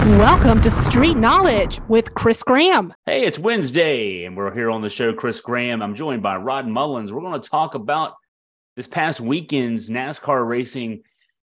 Welcome 0.00 0.62
to 0.62 0.70
Street 0.70 1.18
Knowledge 1.18 1.78
with 1.86 2.14
Chris 2.14 2.42
Graham. 2.42 2.94
Hey, 3.04 3.26
it's 3.26 3.38
Wednesday, 3.38 4.24
and 4.24 4.34
we're 4.34 4.52
here 4.54 4.70
on 4.70 4.80
the 4.80 4.88
show, 4.88 5.12
Chris 5.12 5.40
Graham. 5.40 5.82
I'm 5.82 5.94
joined 5.94 6.22
by 6.22 6.36
Rod 6.36 6.66
Mullins. 6.66 7.12
We're 7.12 7.20
going 7.20 7.38
to 7.38 7.48
talk 7.48 7.74
about 7.74 8.14
this 8.76 8.86
past 8.86 9.20
weekend's 9.20 9.90
NASCAR 9.90 10.48
racing 10.48 11.02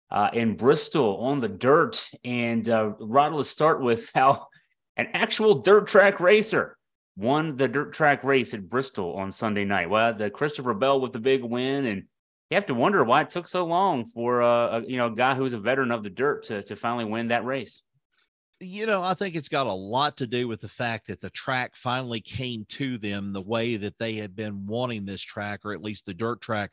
uh, 0.09 0.29
in 0.31 0.55
Bristol 0.55 1.17
on 1.17 1.41
the 1.41 1.49
dirt. 1.49 2.09
And 2.23 2.69
uh, 2.69 2.93
Rod, 2.97 3.33
let's 3.33 3.49
start 3.49 3.81
with 3.81 4.09
how 4.15 4.47
an 4.95 5.09
actual 5.11 5.55
dirt 5.55 5.89
track 5.89 6.21
racer 6.21 6.77
won 7.17 7.57
the 7.57 7.67
dirt 7.67 7.91
track 7.91 8.23
race 8.23 8.53
at 8.53 8.69
Bristol 8.69 9.15
on 9.15 9.33
Sunday 9.33 9.65
night. 9.65 9.89
Well, 9.89 10.13
the 10.13 10.29
Christopher 10.29 10.73
Bell 10.73 11.01
with 11.01 11.11
the 11.11 11.19
big 11.19 11.43
win, 11.43 11.85
and 11.85 12.03
you 12.49 12.55
have 12.55 12.67
to 12.67 12.73
wonder 12.73 13.03
why 13.03 13.23
it 13.23 13.31
took 13.31 13.49
so 13.49 13.65
long 13.65 14.05
for 14.05 14.41
uh, 14.41 14.79
a 14.79 14.81
you 14.87 14.95
know 14.95 15.09
guy 15.09 15.35
who's 15.35 15.51
a 15.51 15.59
veteran 15.59 15.91
of 15.91 16.03
the 16.03 16.09
dirt 16.09 16.45
to 16.45 16.63
to 16.63 16.77
finally 16.77 17.03
win 17.03 17.27
that 17.27 17.43
race 17.43 17.81
you 18.59 18.85
know, 18.85 19.03
I 19.03 19.13
think 19.13 19.35
it's 19.35 19.49
got 19.49 19.67
a 19.67 19.73
lot 19.73 20.17
to 20.17 20.27
do 20.27 20.47
with 20.47 20.61
the 20.61 20.67
fact 20.67 21.07
that 21.07 21.19
the 21.19 21.29
track 21.29 21.75
finally 21.75 22.21
came 22.21 22.65
to 22.69 22.97
them 22.97 23.33
the 23.33 23.41
way 23.41 23.75
that 23.77 23.97
they 23.99 24.15
had 24.15 24.35
been 24.35 24.65
wanting 24.65 25.05
this 25.05 25.21
track, 25.21 25.61
or 25.65 25.73
at 25.73 25.83
least 25.83 26.05
the 26.05 26.13
dirt 26.13 26.41
track 26.41 26.71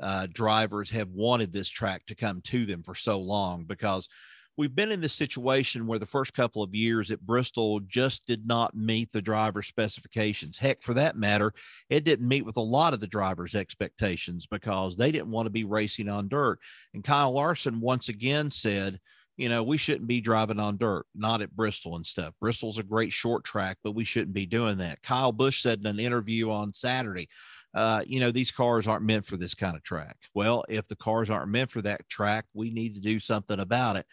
uh, 0.00 0.26
drivers 0.32 0.90
have 0.90 1.10
wanted 1.10 1.52
this 1.52 1.68
track 1.68 2.06
to 2.06 2.14
come 2.14 2.40
to 2.42 2.66
them 2.66 2.82
for 2.82 2.94
so 2.94 3.18
long 3.18 3.64
because 3.64 4.08
we've 4.56 4.74
been 4.74 4.92
in 4.92 5.00
this 5.00 5.12
situation 5.12 5.86
where 5.86 5.98
the 5.98 6.06
first 6.06 6.34
couple 6.34 6.62
of 6.62 6.74
years 6.74 7.10
at 7.10 7.20
Bristol 7.20 7.80
just 7.80 8.26
did 8.26 8.46
not 8.46 8.76
meet 8.76 9.10
the 9.10 9.22
driver 9.22 9.62
specifications. 9.62 10.58
Heck, 10.58 10.82
for 10.82 10.94
that 10.94 11.16
matter, 11.16 11.52
it 11.90 12.04
didn't 12.04 12.28
meet 12.28 12.44
with 12.44 12.56
a 12.56 12.62
lot 12.62 12.94
of 12.94 13.00
the 13.00 13.06
drivers' 13.06 13.56
expectations 13.56 14.46
because 14.46 14.96
they 14.96 15.10
didn't 15.10 15.30
want 15.30 15.46
to 15.46 15.50
be 15.50 15.64
racing 15.64 16.08
on 16.08 16.28
dirt. 16.28 16.58
And 16.92 17.02
Kyle 17.02 17.32
Larson 17.32 17.80
once 17.80 18.08
again 18.08 18.50
said, 18.50 19.00
you 19.36 19.48
know, 19.48 19.62
we 19.62 19.78
shouldn't 19.78 20.06
be 20.06 20.20
driving 20.20 20.60
on 20.60 20.76
dirt, 20.76 21.06
not 21.14 21.42
at 21.42 21.56
Bristol 21.56 21.96
and 21.96 22.06
stuff. 22.06 22.34
Bristol's 22.40 22.78
a 22.78 22.84
great 22.84 23.12
short 23.12 23.44
track, 23.44 23.78
but 23.82 23.94
we 23.94 24.04
shouldn't 24.04 24.34
be 24.34 24.46
doing 24.46 24.78
that. 24.78 25.02
Kyle 25.02 25.32
Busch 25.32 25.60
said 25.60 25.80
in 25.80 25.86
an 25.86 25.98
interview 25.98 26.50
on 26.50 26.72
Saturday, 26.72 27.28
uh, 27.74 28.02
you 28.06 28.20
know, 28.20 28.30
these 28.30 28.52
cars 28.52 28.86
aren't 28.86 29.04
meant 29.04 29.26
for 29.26 29.36
this 29.36 29.54
kind 29.54 29.76
of 29.76 29.82
track. 29.82 30.16
Well, 30.34 30.64
if 30.68 30.86
the 30.86 30.96
cars 30.96 31.30
aren't 31.30 31.50
meant 31.50 31.70
for 31.70 31.82
that 31.82 32.08
track, 32.08 32.44
we 32.54 32.70
need 32.70 32.94
to 32.94 33.00
do 33.00 33.18
something 33.18 33.58
about 33.58 33.96
it. 33.96 34.06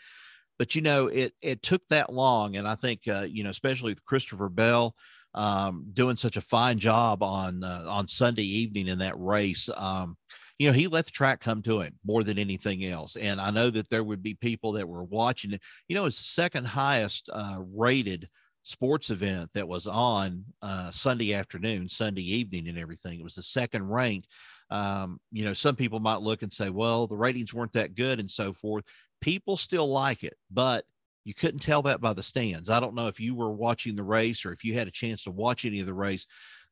But 0.57 0.75
you 0.75 0.81
know, 0.81 1.07
it 1.07 1.33
it 1.41 1.61
took 1.61 1.81
that 1.89 2.11
long, 2.11 2.55
and 2.55 2.67
I 2.67 2.75
think 2.75 3.01
uh, 3.07 3.25
you 3.29 3.43
know, 3.43 3.49
especially 3.49 3.93
with 3.93 4.05
Christopher 4.05 4.49
Bell 4.49 4.95
um, 5.33 5.85
doing 5.93 6.15
such 6.15 6.37
a 6.37 6.41
fine 6.41 6.77
job 6.79 7.23
on 7.23 7.63
uh, 7.63 7.85
on 7.87 8.07
Sunday 8.07 8.43
evening 8.43 8.87
in 8.87 8.99
that 8.99 9.19
race. 9.19 9.69
Um, 9.75 10.17
you 10.61 10.67
know, 10.67 10.73
he 10.73 10.87
let 10.87 11.05
the 11.05 11.11
track 11.11 11.39
come 11.39 11.63
to 11.63 11.81
him 11.81 11.95
more 12.05 12.23
than 12.23 12.37
anything 12.37 12.85
else. 12.85 13.15
And 13.15 13.41
I 13.41 13.49
know 13.49 13.71
that 13.71 13.89
there 13.89 14.03
would 14.03 14.21
be 14.21 14.35
people 14.35 14.73
that 14.73 14.87
were 14.87 15.03
watching 15.03 15.53
it. 15.53 15.61
You 15.87 15.95
know, 15.95 16.05
the 16.05 16.11
second 16.11 16.65
highest 16.65 17.31
uh, 17.33 17.57
rated 17.73 18.29
sports 18.61 19.09
event 19.09 19.49
that 19.55 19.67
was 19.67 19.87
on 19.87 20.45
uh, 20.61 20.91
Sunday 20.91 21.33
afternoon, 21.33 21.89
Sunday 21.89 22.21
evening, 22.21 22.67
and 22.67 22.77
everything. 22.77 23.19
It 23.19 23.23
was 23.23 23.33
the 23.33 23.41
second 23.41 23.89
ranked. 23.89 24.27
Um, 24.69 25.19
you 25.31 25.45
know, 25.45 25.55
some 25.55 25.75
people 25.75 25.99
might 25.99 26.21
look 26.21 26.43
and 26.43 26.53
say, 26.53 26.69
well, 26.69 27.07
the 27.07 27.17
ratings 27.17 27.55
weren't 27.55 27.73
that 27.73 27.95
good 27.95 28.19
and 28.19 28.29
so 28.29 28.53
forth. 28.53 28.83
People 29.19 29.57
still 29.57 29.89
like 29.89 30.23
it, 30.23 30.37
but 30.51 30.85
you 31.23 31.33
couldn't 31.33 31.61
tell 31.61 31.81
that 31.81 32.01
by 32.01 32.13
the 32.13 32.21
stands. 32.21 32.69
I 32.69 32.79
don't 32.79 32.93
know 32.93 33.07
if 33.07 33.19
you 33.19 33.33
were 33.33 33.51
watching 33.51 33.95
the 33.95 34.03
race 34.03 34.45
or 34.45 34.51
if 34.51 34.63
you 34.63 34.75
had 34.75 34.87
a 34.87 34.91
chance 34.91 35.23
to 35.23 35.31
watch 35.31 35.65
any 35.65 35.79
of 35.79 35.87
the 35.87 35.93
race. 35.95 36.27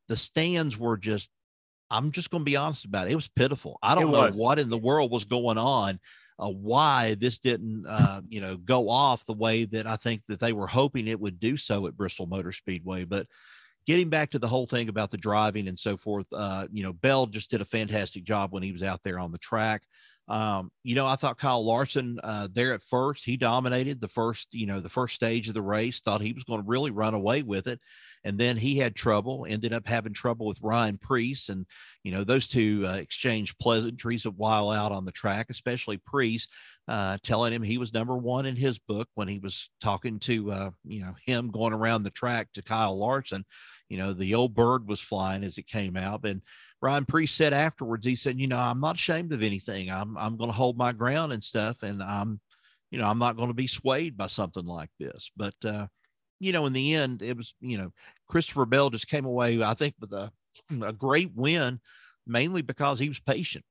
The 0.10 0.18
stands 0.18 0.78
were 0.78 0.96
just 0.96 1.32
I'm 1.90 2.12
just 2.12 2.30
going 2.30 2.42
to 2.42 2.46
be 2.46 2.56
honest 2.56 2.86
about 2.86 3.08
it. 3.08 3.12
It 3.12 3.16
was 3.16 3.28
pitiful. 3.28 3.80
I 3.82 3.96
don't 3.96 4.12
know 4.12 4.30
what 4.36 4.60
in 4.60 4.70
the 4.70 4.78
world 4.78 5.12
was 5.12 5.26
going 5.26 5.58
on, 5.58 6.00
uh, 6.38 6.50
why 6.50 7.16
this 7.16 7.40
didn't, 7.40 7.86
uh, 7.88 8.22
you 8.28 8.42
know, 8.42 8.58
go 8.58 8.90
off 8.90 9.26
the 9.26 9.34
way 9.34 9.66
that 9.66 9.88
I 9.88 9.96
think 9.96 10.22
that 10.28 10.40
they 10.40 10.54
were 10.54 10.68
hoping 10.68 11.08
it 11.08 11.20
would 11.20 11.40
do 11.40 11.58
so 11.58 11.88
at 11.88 11.98
Bristol 11.98 12.28
Motor 12.28 12.52
Speedway. 12.52 13.06
But 13.06 13.28
getting 13.88 14.10
back 14.10 14.32
to 14.32 14.40
the 14.40 14.48
whole 14.48 14.68
thing 14.68 14.88
about 14.90 15.10
the 15.10 15.18
driving 15.18 15.68
and 15.68 15.80
so 15.80 15.98
forth, 15.98 16.28
uh, 16.32 16.68
you 16.72 16.84
know, 16.84 16.94
Bell 16.94 17.26
just 17.26 17.50
did 17.50 17.62
a 17.62 17.66
fantastic 17.66 18.24
job 18.24 18.52
when 18.52 18.64
he 18.64 18.72
was 18.72 18.84
out 18.84 19.02
there 19.04 19.20
on 19.20 19.32
the 19.32 19.38
track. 19.40 19.84
Um, 20.30 20.72
you 20.84 20.94
know, 20.94 21.08
I 21.08 21.16
thought 21.16 21.40
Kyle 21.40 21.66
Larson 21.66 22.20
uh, 22.24 22.48
there 22.54 22.74
at 22.74 22.84
first, 22.84 23.26
he 23.26 23.36
dominated 23.36 24.00
the 24.00 24.08
first, 24.08 24.48
you 24.52 24.68
know, 24.68 24.80
the 24.80 24.88
first 24.88 25.16
stage 25.16 25.48
of 25.48 25.56
the 25.56 25.62
race, 25.62 26.02
thought 26.02 26.22
he 26.22 26.34
was 26.34 26.44
going 26.44 26.62
to 26.62 26.68
really 26.68 26.92
run 26.92 27.16
away 27.16 27.42
with 27.42 27.68
it. 27.68 27.80
And 28.24 28.38
then 28.38 28.56
he 28.58 28.78
had 28.78 28.96
trouble, 28.96 29.48
ended 29.50 29.74
up 29.74 29.88
having 29.88 30.14
trouble 30.14 30.46
with 30.46 30.62
Ryan 30.62 30.98
Preece. 31.00 31.50
And, 31.50 31.66
you 32.04 32.12
know, 32.12 32.24
those 32.24 32.48
two 32.48 32.86
uh, 32.86 32.96
exchanged 32.96 33.58
pleasantries 33.60 34.26
a 34.26 34.32
while 34.32 34.70
out 34.70 34.92
on 34.92 35.06
the 35.06 35.12
track, 35.12 35.48
especially 35.50 35.98
Preece 35.98 36.48
uh, 36.88 37.18
telling 37.24 37.54
him 37.54 37.64
he 37.64 37.78
was 37.78 37.94
number 37.94 38.18
one 38.18 38.46
in 38.46 38.56
his 38.56 38.78
book 38.78 39.08
when 39.16 39.28
he 39.28 39.40
was 39.40 39.70
talking 39.80 40.20
to, 40.20 40.52
uh, 40.52 40.70
you 40.86 41.02
know, 41.02 41.16
him 41.26 41.50
going 41.50 41.74
around 41.74 42.04
the 42.04 42.10
track 42.10 42.50
to 42.54 42.64
Kyle 42.64 42.98
Larson. 42.98 43.46
You 43.90 43.98
know, 43.98 44.14
the 44.14 44.36
old 44.36 44.54
bird 44.54 44.88
was 44.88 45.00
flying 45.00 45.44
as 45.44 45.58
it 45.58 45.68
came 45.68 45.96
out. 45.96 46.26
And 46.26 46.42
Ryan 46.82 47.06
Preece 47.06 47.34
said 47.34 47.54
afterwards, 47.54 48.06
he 48.06 48.16
said, 48.16 48.40
you 48.40 48.48
know, 48.48 48.58
I'm 48.58 48.80
not 48.80 48.96
ashamed 48.96 49.34
of 49.34 49.44
anything. 49.44 49.90
I'm, 49.90 50.18
I'm 50.18 50.38
going 50.38 50.50
to 50.50 50.56
hold 50.56 50.78
my 50.78 50.94
ground 50.94 51.34
and 51.34 51.44
stuff. 51.44 51.84
And 51.84 52.02
I'm, 52.02 52.40
you 52.90 52.98
know, 53.00 53.08
I'm 53.08 53.20
not 53.20 53.36
going 53.36 53.50
to 53.50 53.54
be 53.54 53.68
swayed 53.68 54.16
by 54.16 54.28
something 54.28 54.66
like 54.66 54.90
this. 55.00 55.30
But, 55.36 55.56
uh, 55.64 55.88
you 56.40 56.54
know, 56.54 56.66
in 56.66 56.74
the 56.74 56.96
end, 56.96 57.22
it 57.22 57.36
was, 57.36 57.54
you 57.60 57.78
know, 57.78 57.92
Christopher 58.30 58.66
Bell 58.66 58.90
just 58.90 59.08
came 59.08 59.26
away, 59.26 59.62
I 59.62 59.74
think, 59.74 59.96
with 60.00 60.14
a, 60.14 60.32
a 60.82 60.94
great 60.94 61.32
win, 61.36 61.82
mainly 62.26 62.62
because 62.62 63.00
he 63.00 63.10
was 63.10 63.20
patient. 63.20 63.66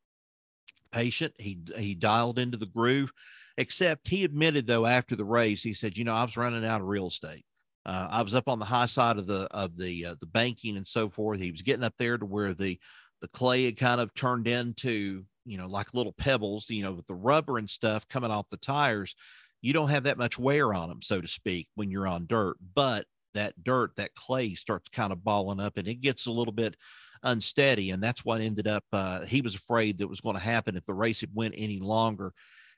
Patient. 0.92 1.34
He 1.36 1.58
he 1.76 1.94
dialed 1.94 2.38
into 2.38 2.56
the 2.56 2.66
groove. 2.66 3.12
Except 3.58 4.08
he 4.08 4.24
admitted 4.24 4.66
though 4.66 4.86
after 4.86 5.16
the 5.16 5.24
race, 5.24 5.62
he 5.62 5.74
said, 5.74 5.98
you 5.98 6.04
know, 6.04 6.14
I 6.14 6.24
was 6.24 6.36
running 6.36 6.64
out 6.64 6.80
of 6.80 6.86
real 6.86 7.08
estate. 7.08 7.44
Uh, 7.88 8.08
I 8.10 8.22
was 8.22 8.34
up 8.34 8.48
on 8.48 8.58
the 8.58 8.64
high 8.64 8.86
side 8.86 9.16
of 9.16 9.26
the 9.26 9.48
of 9.50 9.76
the 9.76 10.06
uh, 10.06 10.14
the 10.20 10.26
banking 10.26 10.76
and 10.76 10.86
so 10.86 11.08
forth. 11.08 11.40
He 11.40 11.50
was 11.50 11.62
getting 11.62 11.84
up 11.84 11.94
there 11.98 12.18
to 12.18 12.24
where 12.24 12.54
the 12.54 12.78
the 13.20 13.28
clay 13.28 13.64
had 13.64 13.76
kind 13.76 14.00
of 14.00 14.14
turned 14.14 14.46
into 14.46 15.24
you 15.44 15.58
know 15.58 15.66
like 15.66 15.94
little 15.94 16.12
pebbles, 16.12 16.68
you 16.70 16.82
know, 16.82 16.92
with 16.92 17.06
the 17.06 17.14
rubber 17.14 17.58
and 17.58 17.68
stuff 17.68 18.06
coming 18.08 18.30
off 18.30 18.50
the 18.50 18.58
tires 18.58 19.16
you 19.60 19.72
don't 19.72 19.88
have 19.88 20.04
that 20.04 20.18
much 20.18 20.38
wear 20.38 20.72
on 20.72 20.88
them, 20.88 21.02
so 21.02 21.20
to 21.20 21.28
speak, 21.28 21.68
when 21.74 21.90
you're 21.90 22.06
on 22.06 22.26
dirt. 22.26 22.56
But 22.74 23.06
that 23.34 23.62
dirt, 23.62 23.92
that 23.96 24.14
clay 24.14 24.54
starts 24.54 24.88
kind 24.88 25.12
of 25.12 25.24
balling 25.24 25.60
up 25.60 25.76
and 25.76 25.88
it 25.88 26.00
gets 26.00 26.26
a 26.26 26.32
little 26.32 26.52
bit 26.52 26.76
unsteady. 27.22 27.90
And 27.90 28.02
that's 28.02 28.24
what 28.24 28.40
ended 28.40 28.68
up, 28.68 28.84
uh, 28.92 29.24
he 29.24 29.40
was 29.40 29.54
afraid 29.54 29.98
that 29.98 30.08
was 30.08 30.20
going 30.20 30.36
to 30.36 30.40
happen 30.40 30.76
if 30.76 30.84
the 30.84 30.94
race 30.94 31.20
had 31.20 31.34
went 31.34 31.54
any 31.56 31.80
longer. 31.80 32.32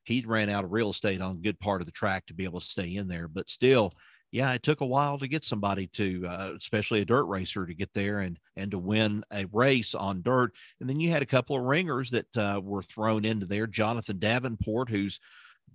He'd 0.04 0.26
ran 0.26 0.48
out 0.48 0.64
of 0.64 0.72
real 0.72 0.90
estate 0.90 1.20
on 1.20 1.36
a 1.36 1.40
good 1.40 1.60
part 1.60 1.82
of 1.82 1.86
the 1.86 1.92
track 1.92 2.26
to 2.26 2.34
be 2.34 2.44
able 2.44 2.60
to 2.60 2.66
stay 2.66 2.96
in 2.96 3.06
there. 3.06 3.28
But 3.28 3.50
still, 3.50 3.92
yeah, 4.32 4.52
it 4.52 4.62
took 4.62 4.80
a 4.80 4.86
while 4.86 5.18
to 5.18 5.28
get 5.28 5.44
somebody 5.44 5.88
to, 5.88 6.24
uh, 6.26 6.52
especially 6.56 7.00
a 7.00 7.04
dirt 7.04 7.24
racer, 7.24 7.66
to 7.66 7.74
get 7.74 7.92
there 7.94 8.20
and 8.20 8.38
and 8.56 8.70
to 8.70 8.78
win 8.78 9.24
a 9.32 9.46
race 9.52 9.94
on 9.94 10.22
dirt. 10.22 10.52
And 10.80 10.88
then 10.88 11.00
you 11.00 11.10
had 11.10 11.22
a 11.22 11.26
couple 11.26 11.56
of 11.56 11.62
ringers 11.62 12.10
that 12.10 12.36
uh, 12.36 12.60
were 12.62 12.82
thrown 12.82 13.24
into 13.24 13.46
there. 13.46 13.66
Jonathan 13.66 14.18
Davenport, 14.18 14.88
who's 14.88 15.18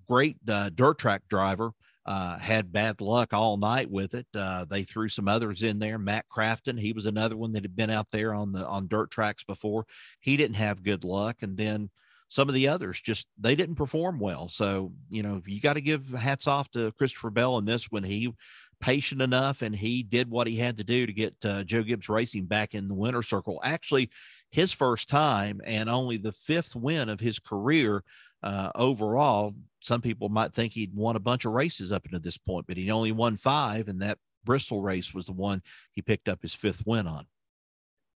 great 0.08 0.38
uh, 0.48 0.70
dirt 0.74 0.98
track 1.00 1.24
driver. 1.30 1.72
Uh, 2.06 2.38
had 2.38 2.72
bad 2.72 3.02
luck 3.02 3.34
all 3.34 3.58
night 3.58 3.90
with 3.90 4.14
it. 4.14 4.28
Uh, 4.36 4.64
they 4.70 4.84
threw 4.84 5.10
some 5.10 5.28
others 5.28 5.64
in 5.64 5.80
there. 5.80 5.98
Matt 5.98 6.26
Crafton, 6.30 6.80
he 6.80 6.94
was 6.94 7.08
another 7.08 7.36
one 7.36 7.52
that 7.54 7.64
had 7.64 7.76
been 7.76 7.90
out 7.90 8.12
there 8.12 8.32
on 8.32 8.52
the 8.52 8.64
on 8.68 8.88
dirt 8.88 9.10
tracks 9.10 9.44
before. 9.44 9.88
He 10.20 10.38
didn't 10.38 10.58
have 10.58 10.84
good 10.84 11.04
luck, 11.04 11.38
and 11.42 11.58
then 11.58 11.90
some 12.28 12.48
of 12.48 12.56
the 12.56 12.68
others 12.68 13.00
just 13.00 13.28
they 13.40 13.56
didn't 13.56 13.76
perform 13.76 14.20
well. 14.20 14.50
So 14.50 14.92
you 15.10 15.24
know 15.24 15.42
you 15.46 15.62
got 15.62 15.74
to 15.74 15.82
give 15.82 16.10
hats 16.10 16.48
off 16.48 16.70
to 16.72 16.92
Christopher 16.94 17.30
Bell 17.30 17.58
in 17.58 17.66
this 17.66 17.86
when 17.92 18.04
he 18.04 18.34
patient 18.82 19.22
enough 19.22 19.62
and 19.62 19.74
he 19.74 20.04
did 20.04 20.30
what 20.30 20.48
he 20.48 20.58
had 20.58 20.78
to 20.78 20.84
do 20.84 21.06
to 21.06 21.14
get 21.14 21.34
uh, 21.46 21.64
Joe 21.64 21.82
Gibbs 21.82 22.10
Racing 22.10 22.46
back 22.46 22.74
in 22.74 22.88
the 22.90 22.94
winner 22.94 23.22
circle. 23.22 23.62
Actually, 23.64 24.10
his 24.52 24.74
first 24.74 25.08
time 25.08 25.62
and 25.66 25.90
only 25.90 26.18
the 26.18 26.34
fifth 26.34 26.76
win 26.76 27.08
of 27.10 27.20
his 27.20 27.40
career 27.40 28.04
uh, 28.44 28.72
overall 28.76 29.54
some 29.86 30.02
people 30.02 30.30
might 30.30 30.54
think 30.54 30.74
he'd 30.74 30.96
won 30.96 31.16
a 31.16 31.20
bunch 31.20 31.46
of 31.46 31.54
races 31.54 31.92
up 31.92 32.06
until 32.06 32.20
this 32.20 32.40
point, 32.40 32.66
but 32.68 32.76
he 32.76 32.90
only 32.90 33.12
won 33.12 33.38
five, 33.38 33.88
and 33.88 34.02
that 34.02 34.18
Bristol 34.44 34.82
race 34.82 35.14
was 35.14 35.28
the 35.28 35.32
one 35.32 35.62
he 35.94 36.02
picked 36.02 36.28
up 36.28 36.42
his 36.42 36.54
fifth 36.54 36.84
win 36.88 37.06
on. 37.06 37.28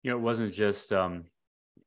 You 0.03 0.13
know, 0.13 0.19
it 0.19 0.23
wasn't 0.23 0.55
just 0.55 0.93
um, 0.93 1.25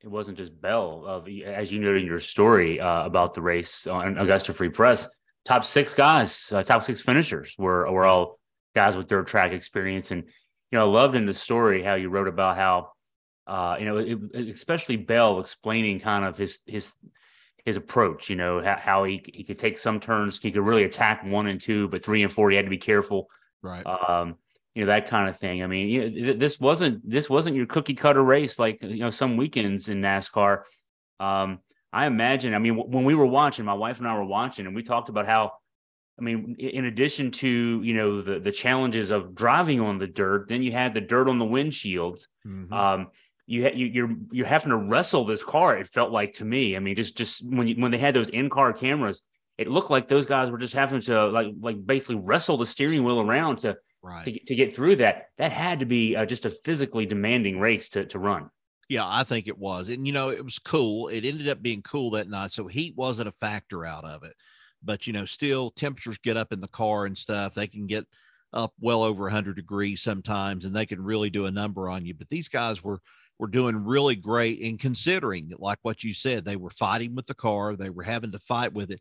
it 0.04 0.08
wasn't 0.08 0.38
just 0.38 0.60
Bell. 0.60 1.04
Of 1.06 1.28
as 1.46 1.72
you 1.72 1.80
noted 1.80 2.02
in 2.02 2.08
your 2.08 2.20
story 2.20 2.80
uh, 2.80 3.06
about 3.06 3.34
the 3.34 3.42
race 3.42 3.88
on 3.88 4.18
Augusta 4.18 4.54
Free 4.54 4.70
Press, 4.70 5.10
top 5.46 5.66
six 5.66 5.94
guys, 5.94 6.52
uh, 6.52 6.64
top 6.64 6.84
six 6.84 7.02
finishers 7.02 7.56
were 7.58 7.90
were 7.92 8.06
all 8.06 8.40
guys 8.76 8.96
with 8.96 9.08
dirt 9.08 9.28
track 9.28 9.52
experience, 9.52 10.12
and 10.12 10.24
you 10.24 10.78
know, 10.78 10.86
I 10.90 10.92
loved 10.92 11.16
in 11.16 11.26
the 11.26 11.34
story 11.34 11.84
how 11.84 11.96
you 11.96 12.10
wrote 12.10 12.28
about 12.28 12.56
how. 12.56 12.92
Uh, 13.48 13.78
you 13.80 13.86
know, 13.86 13.98
it, 13.98 14.48
especially 14.50 14.96
Bell 14.96 15.40
explaining 15.40 16.00
kind 16.00 16.24
of 16.24 16.38
his 16.38 16.60
his 16.68 16.94
his 17.66 17.78
approach. 17.78 18.30
You 18.30 18.36
know 18.36 18.62
how, 18.62 18.78
how, 18.78 19.04
he 19.06 19.24
he 19.34 19.44
could 19.44 19.58
take 19.58 19.80
some 19.80 20.00
turns, 20.00 20.40
he 20.40 20.52
could 20.52 20.62
really 20.62 20.84
attack 20.84 21.24
one 21.24 21.48
and 21.48 21.60
two, 21.60 21.88
but 21.88 22.04
three 22.04 22.22
and 22.22 22.32
four 22.32 22.52
he 22.52 22.56
had 22.56 22.66
to 22.66 22.70
be 22.70 22.78
careful. 22.78 23.28
Right. 23.64 23.84
Um, 23.88 24.36
you 24.80 24.86
know 24.86 24.92
that 24.94 25.10
kind 25.10 25.28
of 25.28 25.38
thing. 25.38 25.62
I 25.62 25.68
mean, 25.68 25.90
you 25.90 26.10
know, 26.10 26.34
this 26.34 26.58
wasn't 26.58 27.08
this 27.08 27.30
wasn't 27.30 27.58
your 27.58 27.66
cookie 27.66 27.96
cutter 27.96 28.24
race 28.24 28.58
like 28.58 28.82
you 28.82 29.00
know 29.00 29.10
some 29.10 29.36
weekends 29.36 29.90
in 29.90 30.00
NASCAR. 30.00 30.62
Um, 31.20 31.60
I 31.92 32.06
imagine. 32.06 32.54
I 32.54 32.60
mean, 32.60 32.78
when 32.78 33.04
we 33.04 33.14
were 33.14 33.26
watching, 33.26 33.66
my 33.66 33.74
wife 33.74 34.00
and 34.00 34.08
I 34.08 34.16
were 34.16 34.24
watching, 34.24 34.66
and 34.66 34.74
we 34.74 34.82
talked 34.82 35.10
about 35.10 35.26
how 35.26 35.52
I 36.18 36.22
mean, 36.22 36.56
in 36.58 36.86
addition 36.86 37.32
to 37.32 37.82
you 37.84 37.94
know 37.94 38.22
the 38.22 38.40
the 38.40 38.54
challenges 38.54 39.12
of 39.12 39.36
driving 39.36 39.82
on 39.82 39.98
the 39.98 40.08
dirt, 40.08 40.48
then 40.48 40.64
you 40.64 40.72
had 40.72 40.94
the 40.94 41.02
dirt 41.02 41.28
on 41.28 41.40
the 41.40 41.46
windshields. 41.46 42.28
Mm-hmm. 42.48 42.72
Um, 42.74 43.08
you, 43.48 43.64
ha- 43.64 43.76
you 43.76 43.86
you're 43.88 44.16
you're 44.32 44.46
having 44.46 44.70
to 44.70 44.78
wrestle 44.78 45.26
this 45.26 45.44
car. 45.44 45.78
It 45.78 45.88
felt 45.88 46.12
like 46.12 46.36
to 46.36 46.46
me. 46.46 46.78
I 46.78 46.80
mean, 46.80 46.96
just 46.96 47.18
just 47.18 47.46
when 47.46 47.68
you, 47.68 47.76
when 47.82 47.92
they 47.92 47.98
had 47.98 48.14
those 48.14 48.30
in 48.30 48.50
car 48.50 48.72
cameras, 48.72 49.22
it 49.58 49.68
looked 49.68 49.92
like 49.92 50.08
those 50.08 50.26
guys 50.26 50.50
were 50.50 50.58
just 50.58 50.74
having 50.74 51.02
to 51.02 51.28
like 51.28 51.48
like 51.60 51.86
basically 51.86 52.16
wrestle 52.16 52.56
the 52.56 52.66
steering 52.66 53.04
wheel 53.04 53.20
around 53.20 53.60
to 53.60 53.76
right. 54.02 54.26
to, 54.26 54.32
to 54.46 54.56
get 54.56 54.76
through 54.76 54.98
that. 54.98 55.28
That 55.38 55.52
had 55.52 55.80
to 55.82 55.86
be 55.86 56.16
uh, 56.16 56.26
just 56.26 56.46
a 56.46 56.50
physically 56.50 57.06
demanding 57.06 57.60
race 57.60 57.90
to 57.90 58.06
to 58.06 58.20
run. 58.20 58.50
Yeah, 58.88 59.06
I 59.06 59.24
think 59.24 59.48
it 59.48 59.58
was, 59.58 59.90
and 59.90 60.08
you 60.08 60.14
know, 60.14 60.30
it 60.30 60.44
was 60.44 60.58
cool. 60.58 61.10
It 61.10 61.24
ended 61.24 61.48
up 61.48 61.62
being 61.62 61.84
cool 61.84 62.12
that 62.12 62.30
night, 62.30 62.52
so 62.52 62.68
heat 62.68 62.96
wasn't 62.98 63.28
a 63.28 63.32
factor 63.32 63.86
out 63.86 64.04
of 64.04 64.24
it 64.24 64.34
but 64.84 65.08
you 65.08 65.14
know, 65.14 65.26
still 65.26 65.72
temperatures 65.72 66.18
get 66.18 66.38
up 66.38 66.54
in 66.54 66.62
the 66.62 66.68
car 66.68 67.06
and 67.06 67.18
stuff. 67.18 67.54
They 67.54 67.68
can 67.68 67.88
get 67.88 68.06
up 68.54 68.74
well 68.80 69.04
over 69.04 69.24
100 69.24 69.56
degrees 69.56 70.02
sometimes, 70.02 70.66
and 70.66 70.76
they 70.76 70.86
can 70.86 71.04
really 71.04 71.30
do 71.30 71.46
a 71.46 71.52
number 71.52 71.90
on 71.90 72.06
you. 72.06 72.14
But 72.14 72.30
these 72.30 72.48
guys 72.48 72.84
were 72.84 73.00
were 73.38 73.48
doing 73.48 73.86
really 73.86 74.18
great 74.18 74.60
in 74.60 74.78
considering, 74.78 75.54
like 75.60 75.80
what 75.82 76.04
you 76.04 76.14
said, 76.14 76.44
they 76.44 76.58
were 76.58 76.70
fighting 76.72 77.16
with 77.16 77.26
the 77.26 77.34
car, 77.34 77.76
they 77.76 77.90
were 77.90 78.04
having 78.04 78.34
to 78.34 78.40
fight 78.40 78.74
with 78.74 78.92
it. 78.92 79.00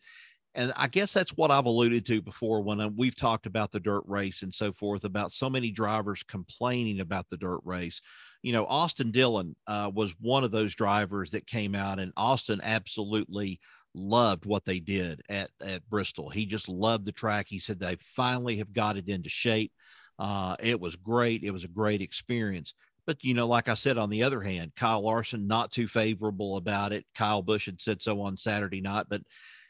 And 0.54 0.72
I 0.76 0.88
guess 0.88 1.12
that's 1.12 1.36
what 1.36 1.50
I've 1.50 1.66
alluded 1.66 2.06
to 2.06 2.22
before 2.22 2.62
when 2.62 2.80
uh, 2.80 2.88
we've 2.88 3.14
talked 3.14 3.46
about 3.46 3.70
the 3.70 3.80
dirt 3.80 4.02
race 4.06 4.42
and 4.42 4.52
so 4.52 4.72
forth, 4.72 5.04
about 5.04 5.30
so 5.32 5.48
many 5.48 5.70
drivers 5.70 6.22
complaining 6.22 7.00
about 7.00 7.28
the 7.30 7.36
dirt 7.36 7.60
race. 7.64 8.00
You 8.42 8.52
know, 8.52 8.66
Austin 8.66 9.10
Dillon 9.10 9.54
uh, 9.66 9.90
was 9.94 10.14
one 10.20 10.44
of 10.44 10.50
those 10.50 10.74
drivers 10.74 11.30
that 11.32 11.46
came 11.46 11.74
out, 11.74 12.00
and 12.00 12.12
Austin 12.16 12.60
absolutely 12.62 13.60
loved 13.94 14.46
what 14.46 14.64
they 14.64 14.80
did 14.80 15.22
at 15.28 15.50
at 15.60 15.88
Bristol. 15.88 16.28
He 16.28 16.46
just 16.46 16.68
loved 16.68 17.04
the 17.04 17.12
track. 17.12 17.46
He 17.48 17.58
said 17.58 17.78
they 17.78 17.96
finally 18.00 18.56
have 18.56 18.72
got 18.72 18.96
it 18.96 19.08
into 19.08 19.28
shape. 19.28 19.72
Uh, 20.18 20.56
it 20.60 20.80
was 20.80 20.96
great. 20.96 21.44
It 21.44 21.50
was 21.50 21.64
a 21.64 21.68
great 21.68 22.00
experience. 22.00 22.74
But 23.06 23.22
you 23.24 23.34
know, 23.34 23.46
like 23.46 23.68
I 23.68 23.74
said, 23.74 23.96
on 23.96 24.10
the 24.10 24.22
other 24.22 24.40
hand, 24.40 24.72
Kyle 24.76 25.02
Larson 25.02 25.46
not 25.46 25.72
too 25.72 25.88
favorable 25.88 26.56
about 26.56 26.92
it. 26.92 27.06
Kyle 27.14 27.42
Busch 27.42 27.66
had 27.66 27.80
said 27.80 28.02
so 28.02 28.20
on 28.20 28.36
Saturday 28.36 28.80
night, 28.80 29.06
but 29.08 29.22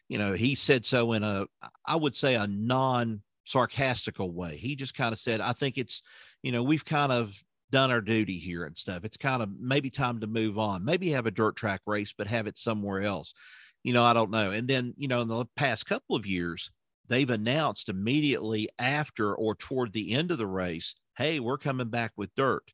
you 0.08 0.19
know, 0.19 0.32
he 0.32 0.55
said 0.55 0.87
so 0.87 1.12
in 1.12 1.22
a 1.22 1.46
I 1.87 1.96
would 1.96 2.16
say 2.16 2.34
a 2.34 2.46
non 2.46 3.22
sarcastical 3.46 4.31
way. 4.31 4.56
He 4.56 4.76
just 4.76 4.94
kind 4.94 5.12
of 5.12 5.20
said, 5.20 5.40
I 5.40 5.52
think 5.52 5.78
it's, 5.78 6.02
you 6.43 6.52
know, 6.52 6.62
we've 6.62 6.84
kind 6.84 7.12
of 7.12 7.43
done 7.70 7.90
our 7.90 8.00
duty 8.00 8.38
here 8.38 8.64
and 8.64 8.76
stuff. 8.76 9.05
It's 9.05 9.16
kind 9.16 9.43
of 9.43 9.50
maybe 9.58 9.90
time 9.90 10.20
to 10.20 10.26
move 10.26 10.58
on. 10.58 10.84
Maybe 10.84 11.10
have 11.10 11.26
a 11.26 11.31
dirt 11.31 11.56
track 11.56 11.81
race, 11.87 12.14
but 12.16 12.26
have 12.26 12.46
it 12.46 12.58
somewhere 12.58 13.02
else 13.02 13.34
you 13.82 13.93
know, 13.93 14.05
I 14.05 14.12
don't 14.12 14.31
know. 14.31 14.50
And 14.50 14.69
then, 14.69 14.94
you 14.96 15.08
know, 15.08 15.20
in 15.22 15.28
the 15.28 15.46
past 15.56 15.87
couple 15.87 16.16
of 16.16 16.26
years, 16.26 16.70
they've 17.08 17.31
announced 17.31 17.88
immediately 17.88 18.69
after 18.78 19.34
or 19.34 19.54
toward 19.54 19.93
the 19.93 20.12
end 20.12 20.31
of 20.31 20.38
the 20.38 20.46
race, 20.46 20.94
hey, 21.16 21.40
we're 21.40 21.58
coming 21.58 21.88
back 21.88 22.12
with 22.16 22.34
dirt. 22.34 22.64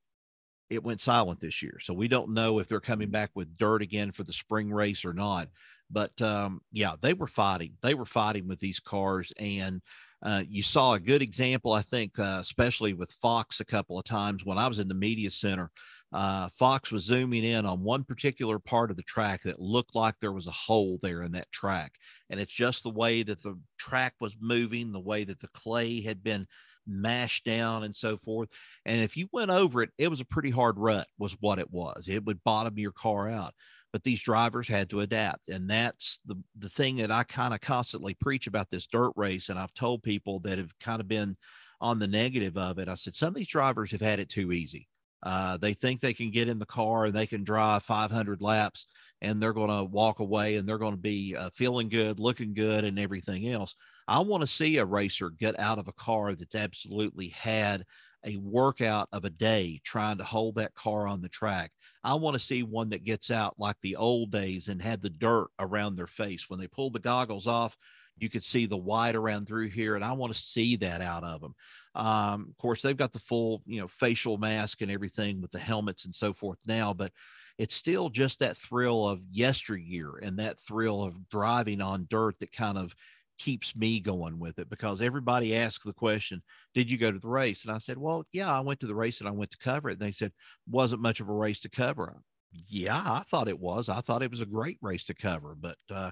It 0.71 0.83
went 0.83 1.01
silent 1.01 1.41
this 1.41 1.63
year. 1.63 1.79
So 1.81 1.95
we 1.95 2.09
don't 2.09 2.33
know 2.33 2.59
if 2.59 2.69
they're 2.69 2.81
coming 2.81 3.09
mm. 3.09 3.13
back 3.13 3.31
with 3.35 3.57
dirt 3.57 3.83
again 3.83 4.13
for 4.13 4.25
the 4.25 4.33
spring 4.33 4.73
race 4.73 5.05
or 5.05 5.13
not. 5.13 5.49
But 5.91 6.21
um, 6.23 6.61
yeah, 6.73 6.95
they 7.01 7.15
were 7.15 7.27
fighting. 7.27 7.75
They 7.83 7.95
were 7.95 8.07
fighting 8.07 8.49
with 8.49 8.61
these 8.61 8.81
cars. 8.81 9.33
And 9.39 9.83
uh, 10.23 10.43
you 10.49 10.63
saw 10.63 10.95
a 10.95 11.01
good 11.01 11.23
example, 11.23 11.73
I 11.73 11.83
think, 11.83 12.19
uh, 12.19 12.39
especially 12.41 12.95
with 12.95 13.13
Fox 13.13 13.61
a 13.61 13.65
couple 13.65 13.99
of 13.99 14.05
times 14.05 14.45
when 14.45 14.59
I 14.59 14.69
was 14.69 14.79
in 14.79 14.89
the 14.89 14.95
media 14.95 15.31
center 15.31 15.71
uh, 16.15 16.49
Fox 16.49 16.93
was 16.93 17.03
zooming 17.03 17.43
in 17.43 17.67
on 17.67 17.83
one 17.83 18.05
particular 18.05 18.61
part 18.61 18.93
of 18.93 18.97
the 18.97 19.03
track 19.03 19.43
that 19.43 19.59
looked 19.59 19.97
like 19.97 20.15
there 20.21 20.33
was 20.33 20.47
a 20.47 20.53
hole 20.53 20.97
there 21.03 21.23
in 21.23 21.33
that 21.33 21.51
track. 21.51 21.93
And 22.31 22.39
it's 22.39 22.53
just 22.53 22.85
the 22.85 22.91
way 22.91 23.25
that 23.25 23.43
the 23.43 23.59
track 23.79 24.15
was 24.21 24.37
moving, 24.41 24.93
the 24.93 25.01
way 25.01 25.25
that 25.25 25.41
the 25.41 25.49
clay 25.49 26.01
had 26.03 26.23
been 26.23 26.47
mashed 26.87 27.45
down 27.45 27.83
and 27.83 27.97
so 27.97 28.17
forth. 28.17 28.49
And 28.87 29.01
if 29.01 29.17
you 29.17 29.29
went 29.33 29.51
over 29.51 29.83
it, 29.83 29.91
it 29.99 30.07
was 30.07 30.21
a 30.21 30.25
pretty 30.25 30.51
hard 30.51 30.79
rut, 30.79 31.09
was 31.19 31.37
what 31.41 31.59
it 31.59 31.73
was. 31.73 32.07
It 32.07 32.25
would 32.25 32.45
bottom 32.45 32.79
your 32.79 32.93
car 32.93 33.29
out. 33.29 33.55
But 33.95 34.03
these 34.03 34.21
drivers 34.21 34.67
had 34.67 34.91
to 34.91 35.01
adapt. 35.01 35.49
And 35.49 35.71
that's 35.71 36.19
the, 36.27 36.35
the 36.59 36.69
thing 36.69 36.97
that 36.97 37.13
I 37.13 37.23
kind 37.23 37.55
of 37.55 37.61
constantly 37.61 38.15
preach 38.15 38.49
about 38.49 38.69
this 38.69 38.87
dirt 38.87 39.13
race. 39.15 39.49
And 39.49 39.59
I've 39.59 39.73
told 39.73 40.03
people 40.03 40.41
that 40.41 40.59
have 40.59 40.77
kind 40.81 41.01
of 41.01 41.07
been 41.07 41.37
on 41.81 41.99
the 42.01 42.09
negative 42.09 42.59
of 42.59 42.79
it. 42.79 42.89
I 42.89 42.97
said, 42.97 43.15
some 43.15 43.29
of 43.29 43.35
these 43.35 43.49
drivers 43.49 43.93
have 43.93 44.01
had 44.01 44.19
it 44.19 44.29
too 44.29 44.51
easy 44.51 44.89
uh, 45.25 45.57
they 45.57 45.73
think 45.73 46.01
they 46.01 46.13
can 46.13 46.31
get 46.31 46.49
in 46.49 46.59
the 46.59 46.67
car 46.67 47.07
and 47.07 47.15
they 47.15 47.27
can 47.27 47.45
drive 47.45 47.83
500 47.83 48.43
laps 48.43 48.87
and 49.23 49.43
they're 49.43 49.55
going 49.55 49.71
to 49.71 49.85
walk 49.85 50.21
away 50.21 50.57
and 50.57 50.69
they're 50.69 50.79
going 50.79 50.93
to 50.93 51.01
be 51.01 51.35
uh, 51.35 51.49
feeling 51.55 51.89
good, 51.89 52.21
looking 52.21 52.53
good, 52.53 52.85
and 52.85 52.99
everything 52.99 53.49
else. 53.49 53.75
I 54.07 54.21
want 54.21 54.43
to 54.43 54.47
see 54.47 54.77
a 54.77 54.85
racer 54.85 55.31
get 55.31 55.59
out 55.59 55.79
of 55.79 55.89
a 55.89 55.95
car 55.95 56.35
that's 56.35 56.55
absolutely 56.55 57.29
had 57.29 57.85
a 58.25 58.37
workout 58.37 59.09
of 59.13 59.25
a 59.25 59.31
day 59.31 59.81
trying 59.85 60.19
to 60.19 60.25
hold 60.25 60.57
that 60.57 60.75
car 60.75 61.07
on 61.07 61.21
the 61.21 61.29
track. 61.29 61.73
I 62.03 62.15
want 62.15 62.35
to 62.35 62.41
see 62.41 62.63
one 62.63 62.91
that 62.91 63.05
gets 63.05 63.31
out 63.31 63.55
like 63.59 63.77
the 63.83 63.97
old 63.97 64.31
days 64.31 64.69
and 64.69 64.81
had 64.81 65.03
the 65.03 65.11
dirt 65.11 65.49
around 65.59 65.97
their 65.97 66.07
face. 66.07 66.49
When 66.49 66.59
they 66.59 66.67
pulled 66.67 66.93
the 66.93 67.01
goggles 67.01 67.47
off, 67.47 67.77
you 68.17 68.31
could 68.31 68.45
see 68.45 68.67
the 68.67 68.77
white 68.77 69.17
around 69.17 69.47
through 69.47 69.71
here. 69.71 69.97
And 69.97 70.05
I 70.05 70.13
want 70.13 70.33
to 70.33 70.39
see 70.39 70.77
that 70.77 71.01
out 71.01 71.25
of 71.25 71.41
them. 71.41 71.55
Um, 71.95 72.47
of 72.51 72.57
course, 72.59 72.83
they've 72.83 72.97
got 72.97 73.13
the 73.13 73.19
full, 73.19 73.63
you 73.67 73.81
know, 73.81 73.89
facial 73.89 74.39
mask 74.39 74.83
and 74.83 74.91
everything 74.91 75.41
with 75.41 75.51
the 75.51 75.59
helmets 75.59 76.05
and 76.05 76.15
so 76.15 76.33
forth 76.33 76.59
now, 76.67 76.93
but 76.93 77.13
it's 77.59 77.75
still 77.75 78.09
just 78.09 78.41
that 78.41 78.57
thrill 78.57 79.09
of 79.09 79.21
yesteryear 79.31 80.17
and 80.23 80.39
that 80.39 80.61
thrill 80.61 81.03
of 81.03 81.29
driving 81.29 81.81
on 81.81 82.07
dirt 82.11 82.39
that 82.41 82.53
kind 82.53 82.77
of 82.77 82.95
keeps 83.39 83.75
me 83.77 84.01
going 84.01 84.39
with 84.39 84.59
it 84.59 84.69
because 84.69 85.03
everybody 85.03 85.57
asks 85.57 85.85
the 85.85 85.93
question, 85.93 86.43
Did 86.75 86.91
you 86.91 86.99
go 86.99 87.11
to 87.11 87.19
the 87.19 87.29
race? 87.29 87.65
And 87.65 87.75
I 87.75 87.79
said, 87.79 87.99
Well, 87.99 88.25
yeah, 88.33 88.51
I 88.51 88.61
went 88.61 88.81
to 88.81 88.87
the 88.87 88.95
race 88.95 89.21
and 89.21 89.29
I 89.29 89.33
went 89.33 89.51
to 89.53 89.59
cover 89.59 89.91
it. 89.91 89.95
And 89.95 90.03
they 90.03 90.13
said, 90.13 90.33
Wasn't 90.69 91.03
much 91.03 91.21
of 91.21 91.29
a 91.29 91.33
race 91.33 91.61
to 91.61 91.71
cover. 91.71 92.23
Yeah, 92.69 92.97
I 92.97 93.25
thought 93.29 93.49
it 93.49 93.59
was. 93.59 93.89
I 93.89 94.01
thought 94.01 94.23
it 94.23 94.31
was 94.31 94.41
a 94.41 94.47
great 94.47 94.79
race 94.81 95.05
to 95.05 95.15
cover, 95.15 95.57
but 95.59 95.79
uh, 95.91 96.11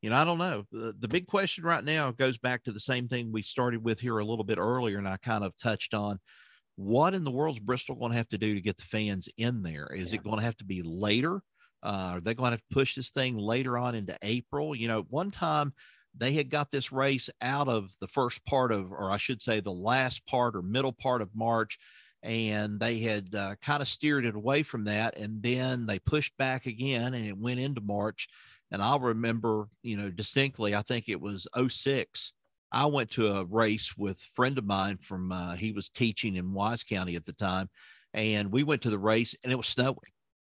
you 0.00 0.10
know, 0.10 0.16
I 0.16 0.24
don't 0.24 0.38
know. 0.38 0.64
The, 0.72 0.94
the 0.98 1.08
big 1.08 1.26
question 1.26 1.64
right 1.64 1.84
now 1.84 2.10
goes 2.10 2.38
back 2.38 2.64
to 2.64 2.72
the 2.72 2.80
same 2.80 3.08
thing 3.08 3.30
we 3.30 3.42
started 3.42 3.84
with 3.84 4.00
here 4.00 4.18
a 4.18 4.24
little 4.24 4.44
bit 4.44 4.58
earlier, 4.58 4.98
and 4.98 5.08
I 5.08 5.18
kind 5.18 5.44
of 5.44 5.56
touched 5.58 5.94
on 5.94 6.18
what 6.76 7.14
in 7.14 7.24
the 7.24 7.30
world 7.30 7.56
is 7.56 7.62
Bristol 7.62 7.94
going 7.94 8.10
to 8.10 8.16
have 8.16 8.28
to 8.30 8.38
do 8.38 8.54
to 8.54 8.60
get 8.60 8.78
the 8.78 8.84
fans 8.84 9.28
in 9.36 9.62
there? 9.62 9.86
Is 9.94 10.12
yeah. 10.12 10.18
it 10.18 10.24
going 10.24 10.38
to 10.38 10.44
have 10.44 10.56
to 10.56 10.64
be 10.64 10.82
later? 10.82 11.42
Uh, 11.82 12.14
are 12.14 12.20
they 12.20 12.34
going 12.34 12.48
to 12.48 12.52
have 12.52 12.60
to 12.60 12.74
push 12.74 12.94
this 12.94 13.10
thing 13.10 13.36
later 13.36 13.76
on 13.76 13.94
into 13.94 14.16
April? 14.22 14.74
You 14.74 14.88
know, 14.88 15.04
one 15.10 15.30
time 15.30 15.72
they 16.16 16.32
had 16.32 16.50
got 16.50 16.70
this 16.70 16.92
race 16.92 17.30
out 17.40 17.68
of 17.68 17.94
the 18.00 18.06
first 18.06 18.44
part 18.44 18.72
of, 18.72 18.92
or 18.92 19.10
I 19.10 19.16
should 19.16 19.42
say, 19.42 19.60
the 19.60 19.72
last 19.72 20.26
part 20.26 20.54
or 20.54 20.62
middle 20.62 20.92
part 20.92 21.22
of 21.22 21.34
March, 21.34 21.78
and 22.22 22.78
they 22.78 22.98
had 22.98 23.34
uh, 23.34 23.54
kind 23.62 23.82
of 23.82 23.88
steered 23.88 24.26
it 24.26 24.34
away 24.34 24.62
from 24.62 24.84
that. 24.84 25.16
And 25.16 25.42
then 25.42 25.86
they 25.86 25.98
pushed 25.98 26.36
back 26.36 26.66
again 26.66 27.14
and 27.14 27.26
it 27.26 27.36
went 27.36 27.60
into 27.60 27.80
March. 27.80 28.28
And 28.70 28.80
I'll 28.80 29.00
remember, 29.00 29.68
you 29.82 29.96
know, 29.96 30.10
distinctly, 30.10 30.74
I 30.74 30.82
think 30.82 31.08
it 31.08 31.20
was 31.20 31.48
06. 31.68 32.32
I 32.70 32.86
went 32.86 33.10
to 33.12 33.28
a 33.28 33.44
race 33.44 33.96
with 33.96 34.18
a 34.18 34.34
friend 34.34 34.56
of 34.56 34.64
mine 34.64 34.98
from, 34.98 35.32
uh, 35.32 35.56
he 35.56 35.72
was 35.72 35.88
teaching 35.88 36.36
in 36.36 36.54
Wise 36.54 36.84
County 36.84 37.16
at 37.16 37.26
the 37.26 37.34
time. 37.34 37.68
And 38.14 38.52
we 38.52 38.62
went 38.62 38.82
to 38.82 38.90
the 38.90 38.98
race 38.98 39.34
and 39.42 39.52
it 39.52 39.56
was 39.56 39.66
snowing. 39.66 39.96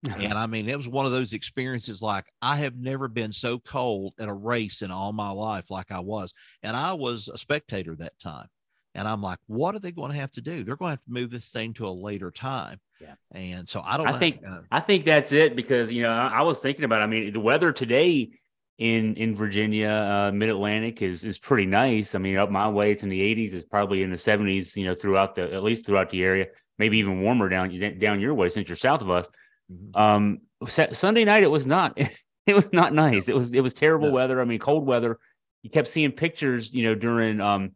And 0.04 0.34
I 0.34 0.48
mean, 0.48 0.70
it 0.70 0.78
was 0.78 0.88
one 0.88 1.06
of 1.06 1.12
those 1.12 1.34
experiences 1.34 2.02
like 2.02 2.26
I 2.42 2.56
have 2.58 2.76
never 2.78 3.08
been 3.08 3.32
so 3.32 3.60
cold 3.60 4.14
at 4.20 4.30
a 4.30 4.34
race 4.34 4.82
in 4.82 4.92
all 4.92 5.12
my 5.12 5.30
life 5.32 5.70
like 5.70 5.92
I 5.92 6.00
was. 6.00 6.34
And 6.64 6.76
I 6.76 6.94
was 6.94 7.28
a 7.28 7.38
spectator 7.38 7.96
that 7.98 8.18
time. 8.20 8.48
And 8.96 9.08
I'm 9.08 9.22
like, 9.22 9.40
what 9.48 9.76
are 9.76 9.80
they 9.80 9.92
going 9.92 10.12
to 10.12 10.18
have 10.18 10.32
to 10.32 10.42
do? 10.42 10.64
They're 10.64 10.76
going 10.76 10.90
to 10.90 10.94
have 10.94 11.04
to 11.04 11.12
move 11.12 11.30
this 11.30 11.50
thing 11.50 11.74
to 11.76 11.88
a 11.88 11.90
later 11.90 12.32
time. 12.32 12.80
Yeah. 13.00 13.16
And 13.32 13.68
so 13.68 13.82
I 13.86 13.98
don't 13.98 14.08
I 14.08 14.12
know. 14.12 14.18
think 14.18 14.42
uh, 14.46 14.62
I 14.72 14.80
think 14.80 15.06
that's 15.06 15.32
it 15.32 15.56
because 15.56 15.92
you 15.92 16.04
know 16.04 16.12
I, 16.12 16.40
I, 16.40 16.42
was 16.42 16.60
thinking 16.60 16.84
about 16.84 17.02
I 17.02 17.08
mean 17.08 17.32
the 17.32 17.40
weather 17.40 17.72
today 17.72 18.30
in 18.78 19.16
in 19.16 19.36
Virginia 19.36 19.90
uh, 19.90 20.32
mid 20.34 20.50
Atlantic 20.50 21.02
is 21.02 21.24
is 21.24 21.38
pretty 21.38 21.66
nice. 21.66 22.14
I 22.14 22.18
mean 22.18 22.36
up 22.36 22.52
my 22.52 22.68
way 22.68 22.92
it's 22.92 23.04
in 23.04 23.10
the 23.10 23.22
80s. 23.22 23.54
It's 23.54 23.64
probably 23.64 24.04
in 24.04 24.10
the 24.10 24.18
70s. 24.18 24.76
You 24.76 24.88
know 24.88 24.96
throughout 24.96 25.36
the 25.36 25.54
at 25.54 25.64
least 25.64 25.86
throughout 25.86 26.10
the 26.10 26.24
area. 26.24 26.48
Maybe 26.78 26.98
even 26.98 27.22
warmer 27.22 27.48
down 27.48 27.98
down 28.00 28.20
your 28.20 28.34
way 28.34 28.50
since 28.50 28.68
you're 28.68 28.76
south 28.76 29.02
of 29.02 29.10
us. 29.10 29.30
Mm-hmm. 29.72 30.00
Um, 30.00 30.40
Sunday 30.68 31.26
night 31.26 31.44
it 31.44 31.52
was 31.52 31.66
not. 31.66 31.98
it 32.48 32.56
was 32.56 32.72
not 32.74 32.94
nice. 32.94 33.30
It 33.30 33.36
was 33.36 33.54
it 33.54 33.62
was 33.62 33.74
terrible 33.74 34.08
no. 34.08 34.14
weather. 34.14 34.42
I 34.42 34.46
mean 34.46 34.60
cold 34.60 34.86
weather. 34.86 35.20
You 35.64 35.70
kept 35.70 35.88
seeing 35.88 36.12
pictures. 36.12 36.74
You 36.74 36.84
know 36.86 36.96
during 36.96 37.42
um 37.42 37.72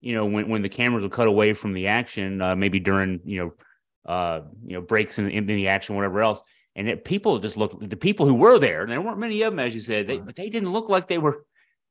you 0.00 0.14
know 0.14 0.26
when 0.26 0.48
when 0.48 0.62
the 0.62 0.68
cameras 0.68 1.02
would 1.02 1.12
cut 1.12 1.28
away 1.28 1.52
from 1.52 1.72
the 1.72 1.88
action. 1.88 2.40
Uh, 2.40 2.56
maybe 2.56 2.80
during 2.80 3.20
you 3.24 3.40
know 3.40 3.52
uh, 4.06 4.42
you 4.64 4.74
know, 4.74 4.80
breaks 4.80 5.18
in, 5.18 5.28
in 5.30 5.46
the 5.46 5.68
action, 5.68 5.96
whatever 5.96 6.22
else. 6.22 6.40
And 6.76 6.88
it, 6.88 7.04
people 7.04 7.38
just 7.38 7.56
look 7.56 7.76
the 7.80 7.96
people 7.96 8.26
who 8.26 8.36
were 8.36 8.58
there, 8.58 8.82
and 8.82 8.90
there 8.90 9.00
weren't 9.00 9.18
many 9.18 9.42
of 9.42 9.52
them, 9.52 9.58
as 9.58 9.74
you 9.74 9.80
said, 9.80 10.06
they, 10.06 10.18
but 10.18 10.36
they 10.36 10.48
didn't 10.48 10.72
look 10.72 10.88
like 10.88 11.08
they 11.08 11.18
were, 11.18 11.44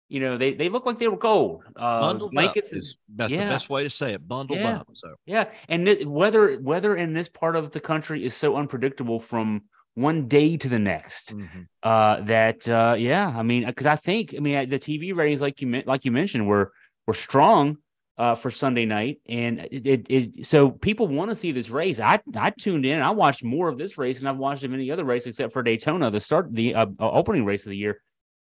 you 0.08 0.20
know, 0.20 0.38
they 0.38 0.54
they 0.54 0.70
looked 0.70 0.86
like 0.86 1.00
they 1.00 1.08
were 1.08 1.18
gold. 1.18 1.64
Uh, 1.76 2.02
Bundled 2.02 2.32
blankets 2.32 2.72
up 2.72 2.78
is 2.78 2.98
that's 3.16 3.32
yeah. 3.32 3.46
the 3.46 3.50
best 3.50 3.70
way 3.70 3.84
to 3.84 3.90
say 3.90 4.14
it. 4.14 4.28
Bundled 4.28 4.60
yeah. 4.60 4.78
up. 4.78 4.88
So 4.94 5.16
yeah, 5.26 5.50
and 5.68 5.86
th- 5.86 6.06
weather 6.06 6.60
weather 6.62 6.96
in 6.96 7.14
this 7.14 7.30
part 7.30 7.56
of 7.56 7.72
the 7.72 7.80
country 7.80 8.24
is 8.24 8.36
so 8.36 8.56
unpredictable 8.56 9.20
from 9.20 9.64
one 9.96 10.28
day 10.28 10.58
to 10.58 10.70
the 10.70 10.78
next. 10.78 11.36
Mm-hmm. 11.36 11.62
Uh, 11.82 12.22
that 12.22 12.68
uh, 12.68 12.96
yeah, 12.98 13.34
I 13.36 13.42
mean, 13.42 13.66
because 13.66 13.88
I 13.88 13.96
think 13.96 14.36
I 14.36 14.40
mean 14.40 14.70
the 14.70 14.80
TV 14.80 15.16
ratings, 15.16 15.42
like 15.42 15.62
you 15.62 15.84
like 15.86 16.06
you 16.06 16.12
mentioned, 16.12 16.48
were 16.48 16.72
were 17.08 17.14
strong 17.14 17.78
uh, 18.18 18.36
for 18.36 18.52
Sunday 18.52 18.86
night, 18.86 19.20
and 19.28 19.60
it, 19.72 19.88
it, 19.88 20.06
it 20.10 20.46
so 20.46 20.70
people 20.70 21.08
want 21.08 21.32
to 21.32 21.36
see 21.36 21.52
this 21.52 21.70
race. 21.70 22.00
I 22.00 22.20
I 22.36 22.52
tuned 22.52 22.86
in. 22.86 23.02
I 23.02 23.10
watched 23.10 23.44
more 23.44 23.68
of 23.68 23.78
this 23.78 23.98
race 23.98 24.20
than 24.20 24.28
I've 24.28 24.38
watched 24.38 24.64
of 24.64 24.74
any 24.74 24.92
other 24.92 25.04
race 25.04 25.26
except 25.26 25.52
for 25.52 25.64
Daytona, 25.64 26.12
the 26.12 26.20
start 26.20 26.54
the 26.54 26.76
uh, 26.76 26.86
uh, 27.00 27.12
opening 27.12 27.44
race 27.44 27.66
of 27.66 27.72
the 27.72 27.78
year. 27.78 28.02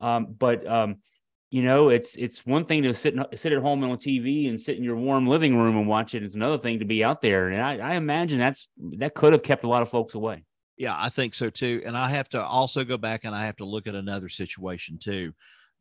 Um, 0.02 0.36
but 0.38 0.68
um, 0.68 0.98
you 1.56 1.62
know, 1.62 1.88
it's 1.88 2.18
it's 2.18 2.46
one 2.46 2.66
thing 2.66 2.84
to 2.84 2.94
sit 2.94 3.16
sit 3.36 3.54
at 3.54 3.62
home 3.62 3.82
on 3.82 3.98
TV 3.98 4.50
and 4.50 4.60
sit 4.60 4.76
in 4.76 4.84
your 4.84 4.98
warm 4.98 5.26
living 5.26 5.58
room 5.58 5.78
and 5.78 5.88
watch 5.88 6.14
it. 6.14 6.22
It's 6.22 6.36
another 6.36 6.58
thing 6.58 6.80
to 6.80 6.86
be 6.86 7.02
out 7.02 7.22
there, 7.22 7.48
and 7.48 7.62
I, 7.62 7.78
I 7.78 7.96
imagine 7.96 8.40
that's 8.40 8.68
that 8.98 9.16
could 9.16 9.32
have 9.32 9.42
kept 9.42 9.64
a 9.64 9.70
lot 9.70 9.82
of 9.82 9.88
folks 9.88 10.16
away. 10.16 10.44
Yeah, 10.76 10.98
I 10.98 11.08
think 11.08 11.34
so 11.34 11.50
too. 11.50 11.82
And 11.86 11.96
I 11.96 12.10
have 12.10 12.28
to 12.32 12.44
also 12.44 12.84
go 12.84 12.98
back 12.98 13.24
and 13.24 13.34
I 13.34 13.46
have 13.46 13.56
to 13.58 13.66
look 13.66 13.88
at 13.88 13.96
another 13.96 14.28
situation 14.28 15.00
too 15.02 15.32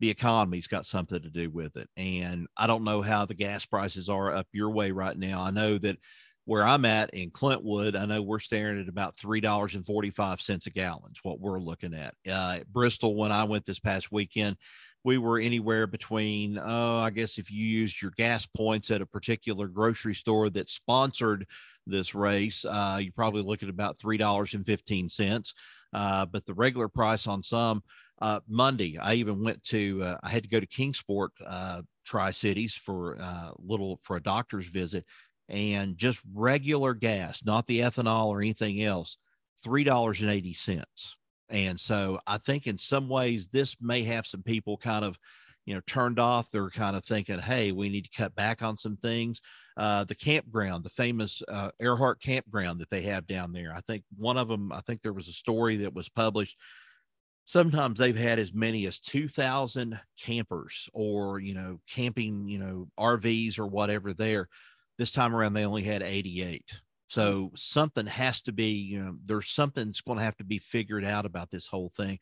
the 0.01 0.11
economy's 0.11 0.67
got 0.67 0.87
something 0.87 1.21
to 1.23 1.31
do 1.31 1.51
with 1.51 1.77
it. 1.77 1.89
And 1.97 2.47
I 2.57 2.67
don't 2.67 2.85
know 2.85 3.01
how 3.01 3.27
the 3.27 3.35
gas 3.35 3.65
prices 3.65 4.09
are 4.09 4.33
up 4.33 4.47
your 4.53 4.71
way 4.71 4.91
right 4.91 5.17
now. 5.17 5.41
I 5.41 5.51
know 5.51 5.79
that 5.79 5.99
where 6.45 6.65
I'm 6.65 6.85
at 6.85 7.15
in 7.15 7.31
Clintwood, 7.31 7.97
I 7.97 8.05
know 8.05 8.21
we're 8.21 8.39
staring 8.39 8.81
at 8.81 8.89
about 8.89 9.17
three 9.17 9.41
dollars 9.41 9.75
and 9.75 9.87
forty 9.87 10.11
five 10.11 10.41
cents 10.41 10.67
a 10.67 10.71
gallon. 10.71 11.13
Is 11.13 11.21
what 11.23 11.41
we're 11.41 11.61
looking 11.61 11.95
at. 11.95 12.15
Uh, 12.31 12.61
Bristol, 12.71 13.17
when 13.17 13.33
I 13.33 13.45
went 13.45 13.65
this 13.65 13.79
past 13.79 14.13
weekend, 14.13 14.57
we 15.05 15.19
were 15.19 15.39
anywhere 15.39 15.87
between, 15.87 16.59
oh, 16.59 16.99
I 16.99 17.11
guess 17.11 17.39
if 17.39 17.51
you 17.51 17.65
used 17.65 18.01
your 18.01 18.13
gas 18.17 18.47
points 18.47 18.91
at 18.91 19.03
a 19.03 19.07
particular 19.07 19.69
grocery 19.69 20.15
store 20.15 20.49
that 20.51 20.71
sponsored 20.71 21.47
this 21.87 22.15
race, 22.15 22.65
uh, 22.65 22.99
you 23.01 23.13
probably 23.13 23.43
look 23.43 23.63
at 23.63 23.69
about 23.69 23.99
three 23.99 24.17
dollars 24.17 24.55
and 24.55 24.65
fifteen 24.65 25.09
cents. 25.09 25.55
Uh, 25.93 26.27
but 26.27 26.45
the 26.47 26.55
regular 26.55 26.89
price 26.89 27.27
on 27.27 27.43
some 27.43 27.83
uh, 28.21 28.41
Monday, 28.49 28.99
I 28.99 29.15
even 29.15 29.45
went 29.45 29.63
to, 29.65 30.03
uh, 30.03 30.19
I 30.23 30.29
had 30.29 30.43
to 30.43 30.49
go 30.49 30.59
to 30.59 30.67
Kingsport, 30.67 31.33
uh, 31.47 31.83
Tri 32.05 32.31
Cities 32.31 32.75
for 32.75 33.15
a 33.15 33.23
uh, 33.23 33.51
little, 33.59 34.01
for 34.03 34.17
a 34.17 34.23
doctor's 34.23 34.67
visit 34.67 35.05
and 35.49 35.99
just 35.99 36.21
regular 36.33 36.95
gas, 36.95 37.45
not 37.45 37.67
the 37.67 37.81
ethanol 37.81 38.29
or 38.29 38.41
anything 38.41 38.83
else, 38.83 39.19
$3.80. 39.65 40.69
And 40.69 41.15
so 41.81 42.19
I 42.27 42.39
think 42.39 42.67
in 42.67 42.79
some 42.79 43.09
ways 43.09 43.49
this 43.49 43.77
may 43.81 44.03
have 44.05 44.27
some 44.27 44.43
people 44.43 44.77
kind 44.77 45.05
of, 45.05 45.19
you 45.67 45.75
know, 45.75 45.81
turned 45.87 46.19
off. 46.19 46.51
They're 46.51 46.71
kind 46.71 46.97
of 46.97 47.05
thinking, 47.05 47.39
hey, 47.39 47.73
we 47.73 47.89
need 47.89 48.05
to 48.05 48.17
cut 48.17 48.35
back 48.35 48.63
on 48.63 48.77
some 48.77 48.97
things. 48.97 49.41
Uh, 49.77 50.05
the 50.05 50.15
campground, 50.15 50.85
the 50.85 50.91
famous 50.91 51.43
uh, 51.49 51.71
Earhart 51.81 52.21
campground 52.21 52.81
that 52.81 52.91
they 52.91 53.03
have 53.03 53.27
down 53.27 53.53
there. 53.53 53.73
I 53.75 53.81
think 53.81 54.05
one 54.17 54.37
of 54.37 54.49
them, 54.49 54.73
I 54.73 54.81
think 54.81 55.03
there 55.03 55.13
was 55.13 55.29
a 55.29 55.33
story 55.33 55.79
that 55.79 55.95
was 55.95 56.09
published 56.09 56.57
sometimes 57.45 57.99
they've 57.99 58.17
had 58.17 58.39
as 58.39 58.55
many 58.55 58.87
as 58.87 58.99
2000 59.01 60.01
campers 60.19 60.89
or 60.93 61.39
you 61.41 61.55
know 61.55 61.79
camping 61.89 62.49
you 62.49 62.59
know 62.59 62.89
rvs 62.99 63.59
or 63.59 63.67
whatever 63.67 64.13
there 64.13 64.49
this 64.99 65.13
time 65.13 65.35
around 65.35 65.53
they 65.53 65.65
only 65.65 65.83
had 65.83 66.03
88 66.03 66.65
Mm-hmm. 67.17 67.21
so 67.21 67.53
something 67.57 68.07
has 68.07 68.43
to 68.43 68.53
be 68.53 68.71
you 68.71 69.01
know 69.03 69.17
there's 69.25 69.51
something's 69.51 70.01
going 70.01 70.19
to 70.19 70.25
have 70.25 70.37
to 70.39 70.45
be 70.45 70.59
figured 70.59 71.05
out 71.05 71.27
about 71.27 71.51
this 71.51 71.67
whole 71.67 71.91
thing. 71.97 72.19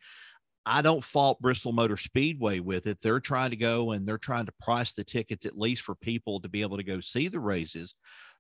I 0.65 0.81
don't 0.81 1.03
fault 1.03 1.41
bristol 1.41 1.73
motor 1.73 1.97
speedway 1.97 2.61
with 2.61 2.87
it. 2.87 3.01
They're 3.01 3.19
trying 3.21 3.51
to 3.51 3.57
go 3.57 3.91
and 3.93 4.07
they're 4.07 4.19
trying 4.19 4.47
to 4.47 4.53
price 4.63 4.93
the 4.93 5.03
tickets 5.03 5.45
at 5.45 5.59
least 5.59 5.83
for 5.83 5.97
people 5.97 6.41
to 6.41 6.49
be 6.49 6.63
able 6.63 6.77
to 6.77 6.85
go 6.85 7.01
see 7.01 7.29
the 7.29 7.41
races. 7.41 7.95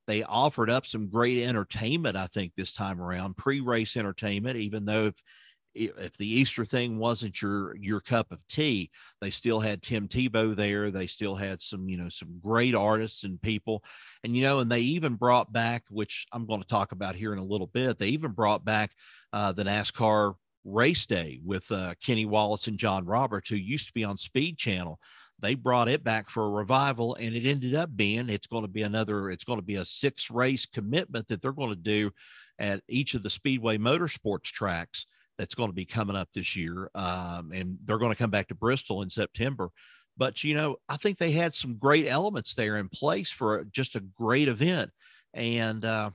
They 0.06 0.22
offered 0.22 0.70
up 0.70 0.86
some 0.86 1.08
great 1.08 1.42
entertainment 1.44 2.16
i 2.16 2.26
think 2.26 2.52
this 2.56 2.72
time 2.72 3.00
around 3.00 3.36
pre-race 3.36 3.96
entertainment 3.96 4.56
even 4.56 4.84
though 4.84 5.06
if 5.06 5.14
if 5.74 6.16
the 6.16 6.28
Easter 6.28 6.64
thing 6.64 6.98
wasn't 6.98 7.40
your 7.40 7.76
your 7.76 8.00
cup 8.00 8.32
of 8.32 8.46
tea, 8.46 8.90
they 9.20 9.30
still 9.30 9.60
had 9.60 9.82
Tim 9.82 10.08
Tebow 10.08 10.54
there. 10.54 10.90
They 10.90 11.06
still 11.06 11.34
had 11.34 11.60
some, 11.60 11.88
you 11.88 11.96
know, 11.96 12.08
some 12.08 12.38
great 12.42 12.74
artists 12.74 13.24
and 13.24 13.40
people. 13.40 13.82
And 14.24 14.36
you 14.36 14.42
know, 14.42 14.60
and 14.60 14.70
they 14.70 14.80
even 14.80 15.14
brought 15.14 15.52
back, 15.52 15.84
which 15.90 16.26
I'm 16.32 16.46
going 16.46 16.60
to 16.60 16.66
talk 16.66 16.92
about 16.92 17.14
here 17.14 17.32
in 17.32 17.38
a 17.38 17.44
little 17.44 17.66
bit. 17.66 17.98
They 17.98 18.08
even 18.08 18.32
brought 18.32 18.64
back 18.64 18.92
uh, 19.32 19.52
the 19.52 19.64
NASCAR 19.64 20.34
race 20.64 21.06
day 21.06 21.40
with 21.44 21.70
uh, 21.72 21.94
Kenny 22.04 22.26
Wallace 22.26 22.66
and 22.66 22.78
John 22.78 23.04
Roberts, 23.04 23.48
who 23.48 23.56
used 23.56 23.88
to 23.88 23.94
be 23.94 24.04
on 24.04 24.16
Speed 24.16 24.58
Channel. 24.58 24.98
They 25.40 25.54
brought 25.56 25.88
it 25.88 26.04
back 26.04 26.30
for 26.30 26.44
a 26.44 26.50
revival, 26.50 27.16
and 27.16 27.34
it 27.34 27.48
ended 27.48 27.74
up 27.74 27.96
being 27.96 28.28
it's 28.28 28.46
going 28.46 28.62
to 28.62 28.68
be 28.68 28.82
another. 28.82 29.30
It's 29.30 29.44
going 29.44 29.58
to 29.58 29.64
be 29.64 29.76
a 29.76 29.84
six 29.84 30.30
race 30.30 30.66
commitment 30.66 31.28
that 31.28 31.42
they're 31.42 31.52
going 31.52 31.70
to 31.70 31.76
do 31.76 32.12
at 32.58 32.82
each 32.88 33.14
of 33.14 33.24
the 33.24 33.30
Speedway 33.30 33.76
Motorsports 33.76 34.44
tracks 34.44 35.06
that's 35.42 35.56
going 35.56 35.70
to 35.70 35.74
be 35.74 35.84
coming 35.84 36.14
up 36.14 36.28
this 36.32 36.54
year. 36.54 36.88
Um, 36.94 37.50
and 37.52 37.76
they're 37.84 37.98
going 37.98 38.12
to 38.12 38.18
come 38.18 38.30
back 38.30 38.46
to 38.48 38.54
Bristol 38.54 39.02
in 39.02 39.10
September. 39.10 39.70
But, 40.16 40.44
you 40.44 40.54
know, 40.54 40.76
I 40.88 40.96
think 40.96 41.18
they 41.18 41.32
had 41.32 41.52
some 41.56 41.78
great 41.78 42.06
elements 42.06 42.54
there 42.54 42.76
in 42.76 42.88
place 42.88 43.28
for 43.28 43.64
just 43.72 43.96
a 43.96 44.00
great 44.00 44.46
event. 44.46 44.90
And, 45.34 45.84
uh, 45.84 46.10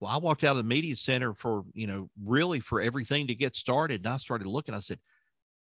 well, 0.00 0.10
I 0.10 0.16
walked 0.16 0.42
out 0.42 0.52
of 0.52 0.56
the 0.56 0.62
media 0.62 0.96
center 0.96 1.34
for, 1.34 1.64
you 1.74 1.86
know, 1.86 2.08
really 2.24 2.60
for 2.60 2.80
everything 2.80 3.26
to 3.26 3.34
get 3.34 3.56
started. 3.56 4.06
And 4.06 4.14
I 4.14 4.16
started 4.16 4.46
looking, 4.46 4.74
I 4.74 4.80
said, 4.80 5.00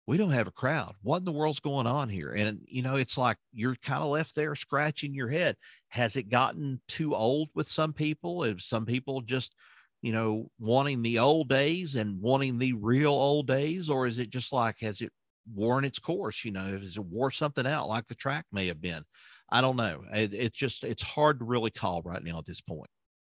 we 0.06 0.16
don't 0.16 0.30
have 0.30 0.46
a 0.46 0.52
crowd. 0.52 0.94
What 1.02 1.18
in 1.18 1.24
the 1.24 1.32
world's 1.32 1.60
going 1.60 1.88
on 1.88 2.08
here? 2.08 2.32
And, 2.32 2.60
you 2.66 2.82
know, 2.82 2.96
it's 2.96 3.18
like 3.18 3.36
you're 3.52 3.76
kind 3.82 4.04
of 4.04 4.10
left 4.10 4.36
there 4.36 4.54
scratching 4.54 5.12
your 5.12 5.28
head. 5.28 5.56
Has 5.88 6.14
it 6.14 6.28
gotten 6.28 6.80
too 6.86 7.16
old 7.16 7.48
with 7.54 7.68
some 7.68 7.92
people? 7.92 8.44
Have 8.44 8.60
some 8.62 8.86
people 8.86 9.22
just, 9.22 9.56
you 10.02 10.12
know, 10.12 10.50
wanting 10.58 11.00
the 11.00 11.20
old 11.20 11.48
days 11.48 11.94
and 11.94 12.20
wanting 12.20 12.58
the 12.58 12.72
real 12.74 13.12
old 13.12 13.46
days, 13.46 13.88
or 13.88 14.06
is 14.06 14.18
it 14.18 14.30
just 14.30 14.52
like 14.52 14.80
has 14.80 15.00
it 15.00 15.12
worn 15.54 15.84
its 15.84 16.00
course? 16.00 16.44
You 16.44 16.50
know, 16.50 16.64
has 16.64 16.96
it 16.96 17.04
wore 17.04 17.30
something 17.30 17.66
out 17.66 17.88
like 17.88 18.08
the 18.08 18.16
track 18.16 18.44
may 18.52 18.66
have 18.66 18.80
been? 18.80 19.04
I 19.48 19.60
don't 19.60 19.76
know. 19.76 20.02
It, 20.12 20.34
it's 20.34 20.58
just 20.58 20.82
it's 20.82 21.02
hard 21.02 21.38
to 21.38 21.44
really 21.44 21.70
call 21.70 22.02
right 22.02 22.22
now 22.22 22.38
at 22.38 22.46
this 22.46 22.60
point. 22.60 22.90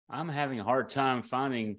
I'm 0.09 0.27
having 0.27 0.59
a 0.59 0.63
hard 0.63 0.89
time 0.89 1.21
finding 1.21 1.77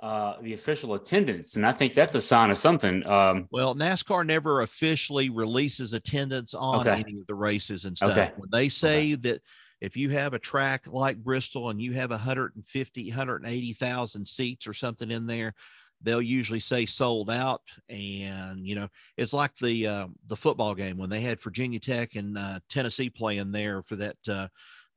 uh, 0.00 0.34
the 0.40 0.52
official 0.52 0.94
attendance, 0.94 1.56
and 1.56 1.66
I 1.66 1.72
think 1.72 1.94
that's 1.94 2.14
a 2.14 2.20
sign 2.20 2.50
of 2.50 2.58
something. 2.58 3.04
Um, 3.06 3.48
well, 3.50 3.74
NASCAR 3.74 4.24
never 4.24 4.60
officially 4.60 5.30
releases 5.30 5.94
attendance 5.94 6.54
on 6.54 6.86
okay. 6.86 7.00
any 7.00 7.18
of 7.18 7.26
the 7.26 7.34
races 7.34 7.86
and 7.86 7.96
stuff. 7.96 8.12
Okay. 8.12 8.32
When 8.36 8.50
they 8.52 8.68
say 8.68 8.98
okay. 8.98 9.14
that 9.16 9.42
if 9.82 9.96
you 9.96 10.10
have 10.10 10.32
a 10.32 10.38
track 10.38 10.84
like 10.86 11.16
Bristol 11.16 11.70
and 11.70 11.82
you 11.82 11.92
have 11.94 12.10
150, 12.10 13.08
180,000 13.08 14.28
seats 14.28 14.66
or 14.68 14.72
something 14.72 15.10
in 15.10 15.26
there, 15.26 15.54
they'll 16.00 16.22
usually 16.22 16.60
say 16.60 16.86
sold 16.86 17.28
out. 17.28 17.62
And, 17.88 18.64
you 18.64 18.76
know, 18.76 18.88
it's 19.16 19.32
like 19.32 19.56
the, 19.56 19.88
uh, 19.88 20.06
the 20.28 20.36
football 20.36 20.76
game 20.76 20.98
when 20.98 21.10
they 21.10 21.20
had 21.20 21.40
Virginia 21.40 21.80
Tech 21.80 22.14
and 22.14 22.38
uh, 22.38 22.60
Tennessee 22.68 23.10
playing 23.10 23.50
there 23.50 23.82
for 23.82 23.96
that, 23.96 24.16
uh, 24.28 24.46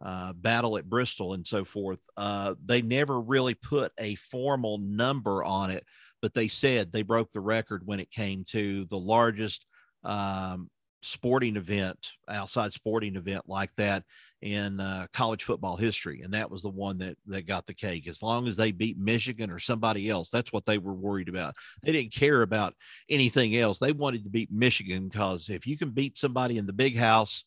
uh, 0.01 0.33
battle 0.33 0.77
at 0.77 0.87
Bristol 0.87 1.33
and 1.33 1.47
so 1.47 1.65
forth. 1.65 1.99
Uh, 2.15 2.53
they 2.63 2.83
never 2.83 3.19
really 3.19 3.55
put 3.55 3.91
a 3.97 4.13
formal 4.15 4.77
number 4.77 5.43
on 5.43 5.71
it, 5.71 5.83
but 6.21 6.35
they 6.35 6.47
said 6.47 6.91
they 6.91 7.01
broke 7.01 7.31
the 7.31 7.39
record 7.39 7.81
when 7.85 7.99
it 7.99 8.11
came 8.11 8.43
to 8.49 8.85
the 8.91 8.99
largest 8.99 9.65
um, 10.03 10.69
sporting 11.01 11.55
event, 11.55 11.97
outside 12.29 12.71
sporting 12.71 13.15
event 13.15 13.45
like 13.47 13.71
that 13.77 14.03
in 14.45 14.79
uh, 14.79 15.07
college 15.11 15.43
football 15.43 15.75
history, 15.75 16.21
and 16.21 16.31
that 16.31 16.51
was 16.51 16.61
the 16.61 16.69
one 16.69 16.99
that 16.99 17.17
that 17.25 17.47
got 17.47 17.65
the 17.65 17.73
cake. 17.73 18.07
As 18.07 18.21
long 18.21 18.47
as 18.47 18.55
they 18.55 18.71
beat 18.71 18.95
Michigan 18.95 19.49
or 19.49 19.57
somebody 19.57 20.07
else, 20.07 20.29
that's 20.29 20.53
what 20.53 20.67
they 20.67 20.77
were 20.77 20.93
worried 20.93 21.29
about. 21.29 21.55
They 21.81 21.91
didn't 21.91 22.13
care 22.13 22.43
about 22.43 22.75
anything 23.09 23.55
else. 23.57 23.79
They 23.79 23.91
wanted 23.91 24.23
to 24.23 24.29
beat 24.29 24.51
Michigan 24.51 25.07
because 25.07 25.49
if 25.49 25.65
you 25.65 25.79
can 25.79 25.89
beat 25.89 26.19
somebody 26.19 26.59
in 26.59 26.67
the 26.67 26.73
big 26.73 26.95
house, 26.95 27.43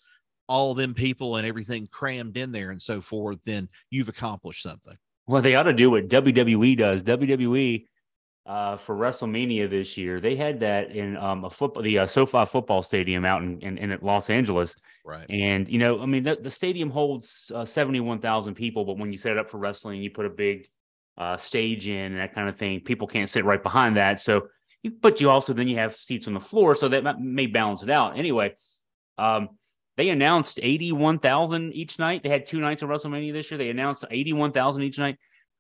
all 0.49 0.75
them 0.75 0.93
people 0.93 1.37
and 1.37 1.47
everything 1.47 1.87
crammed 1.87 2.37
in 2.37 2.51
there 2.51 2.71
and 2.71 2.83
so 2.83 3.01
forth, 3.01 3.39
then 3.45 3.69
you've 3.91 4.09
accomplished 4.09 4.65
something. 4.65 4.97
Well, 5.29 5.41
they 5.41 5.55
ought 5.55 5.65
to 5.65 5.73
do 5.73 5.93
what 5.93 6.09
WWE 6.09 6.77
does. 6.77 7.05
WWE 7.05 7.87
uh, 8.49 8.79
for 8.79 8.97
WrestleMania 8.97 9.69
this 9.69 9.99
year. 9.99 10.21
They 10.21 10.35
had 10.35 10.59
that 10.61 10.91
in 10.91 11.19
um, 11.19 11.45
a 11.45 11.51
football, 11.51 11.83
the 11.83 11.99
uh, 11.99 12.07
SoFi 12.07 12.47
Football 12.47 12.83
Stadium 12.83 13.27
out 13.27 13.43
in, 13.43 13.61
in, 13.61 13.77
in, 13.77 13.99
Los 14.01 14.31
Angeles. 14.31 14.75
Right. 15.05 15.27
And 15.29 15.69
you 15.69 15.79
know, 15.79 16.01
I 16.01 16.07
mean, 16.07 16.23
the, 16.23 16.39
the 16.41 16.51
stadium 16.51 16.89
holds 16.91 17.53
uh, 17.55 17.67
seventy 17.67 18.01
one 18.01 18.21
thousand 18.21 18.55
people, 18.55 18.87
but 18.87 18.97
when 18.97 19.13
you 19.13 19.19
set 19.19 19.33
it 19.33 19.39
up 19.39 19.51
for 19.51 19.59
wrestling, 19.59 20.03
you 20.03 20.11
put 20.11 20.25
a 20.25 20.31
big 20.31 20.67
uh, 21.19 21.37
stage 21.37 21.89
in 21.89 22.13
and 22.13 22.19
that 22.19 22.35
kind 22.35 22.49
of 22.49 22.57
thing. 22.57 22.81
People 22.81 23.07
can't 23.07 23.29
sit 23.29 23.45
right 23.45 23.63
behind 23.63 23.97
that, 23.97 24.19
so. 24.19 24.49
You, 24.85 24.93
but 24.93 25.21
you 25.21 25.29
also 25.29 25.53
then 25.53 25.67
you 25.67 25.75
have 25.79 25.97
seats 25.97 26.29
on 26.29 26.35
the 26.35 26.41
floor, 26.41 26.77
so 26.77 26.87
that 26.87 27.21
may 27.21 27.47
balance 27.47 27.83
it 27.83 27.91
out. 27.91 28.17
Anyway, 28.17 28.55
um, 29.19 29.49
they 29.97 30.11
announced 30.11 30.61
81,000 30.63 31.73
each 31.73 31.99
night. 31.99 32.23
They 32.23 32.29
had 32.29 32.47
two 32.47 32.61
nights 32.61 32.83
of 32.83 32.89
WrestleMania 32.89 33.33
this 33.33 33.51
year. 33.51 33.59
They 33.59 33.71
announced 33.71 34.05
81,000 34.09 34.83
each 34.83 34.99
night. 34.99 35.19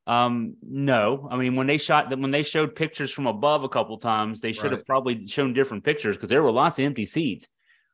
Um, 0.08 0.56
no, 0.62 1.28
I 1.30 1.36
mean 1.36 1.54
when 1.54 1.66
they 1.66 1.76
shot 1.76 2.08
that 2.08 2.18
when 2.18 2.30
they 2.30 2.42
showed 2.42 2.74
pictures 2.74 3.10
from 3.10 3.26
above 3.26 3.64
a 3.64 3.68
couple 3.68 3.98
times, 3.98 4.40
they 4.40 4.52
should 4.52 4.64
right. 4.64 4.72
have 4.72 4.86
probably 4.86 5.26
shown 5.26 5.52
different 5.52 5.84
pictures 5.84 6.16
because 6.16 6.30
there 6.30 6.42
were 6.42 6.50
lots 6.50 6.78
of 6.78 6.86
empty 6.86 7.04
seats. 7.04 7.46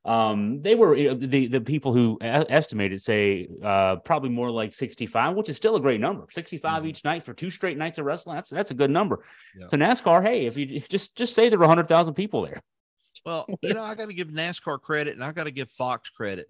Um, 0.04 0.62
they 0.62 0.76
were 0.76 0.94
the 1.14 1.48
the 1.48 1.60
people 1.60 1.92
who 1.92 2.16
estimated 2.20 3.02
say 3.02 3.48
uh, 3.64 3.96
probably 3.96 4.28
more 4.28 4.50
like 4.50 4.74
65, 4.74 5.34
which 5.34 5.48
is 5.48 5.56
still 5.56 5.74
a 5.74 5.80
great 5.80 6.00
number. 6.00 6.26
65 6.30 6.70
mm-hmm. 6.70 6.86
each 6.86 7.04
night 7.04 7.24
for 7.24 7.34
two 7.34 7.50
straight 7.50 7.78
nights 7.78 7.98
of 7.98 8.04
wrestling. 8.04 8.36
That's 8.36 8.50
that's 8.50 8.70
a 8.70 8.74
good 8.74 8.92
number. 8.92 9.24
Yeah. 9.58 9.66
So 9.66 9.76
NASCAR, 9.76 10.22
hey, 10.22 10.46
if 10.46 10.56
you 10.56 10.80
just 10.88 11.16
just 11.16 11.34
say 11.34 11.48
there 11.48 11.58
were 11.58 11.66
100,000 11.66 12.14
people 12.14 12.42
there. 12.42 12.62
Well, 13.26 13.46
you 13.62 13.74
know, 13.74 13.82
I 13.82 13.96
got 13.96 14.06
to 14.06 14.14
give 14.14 14.28
NASCAR 14.28 14.80
credit 14.80 15.14
and 15.14 15.24
I 15.24 15.32
got 15.32 15.44
to 15.44 15.50
give 15.50 15.70
Fox 15.70 16.10
credit 16.10 16.48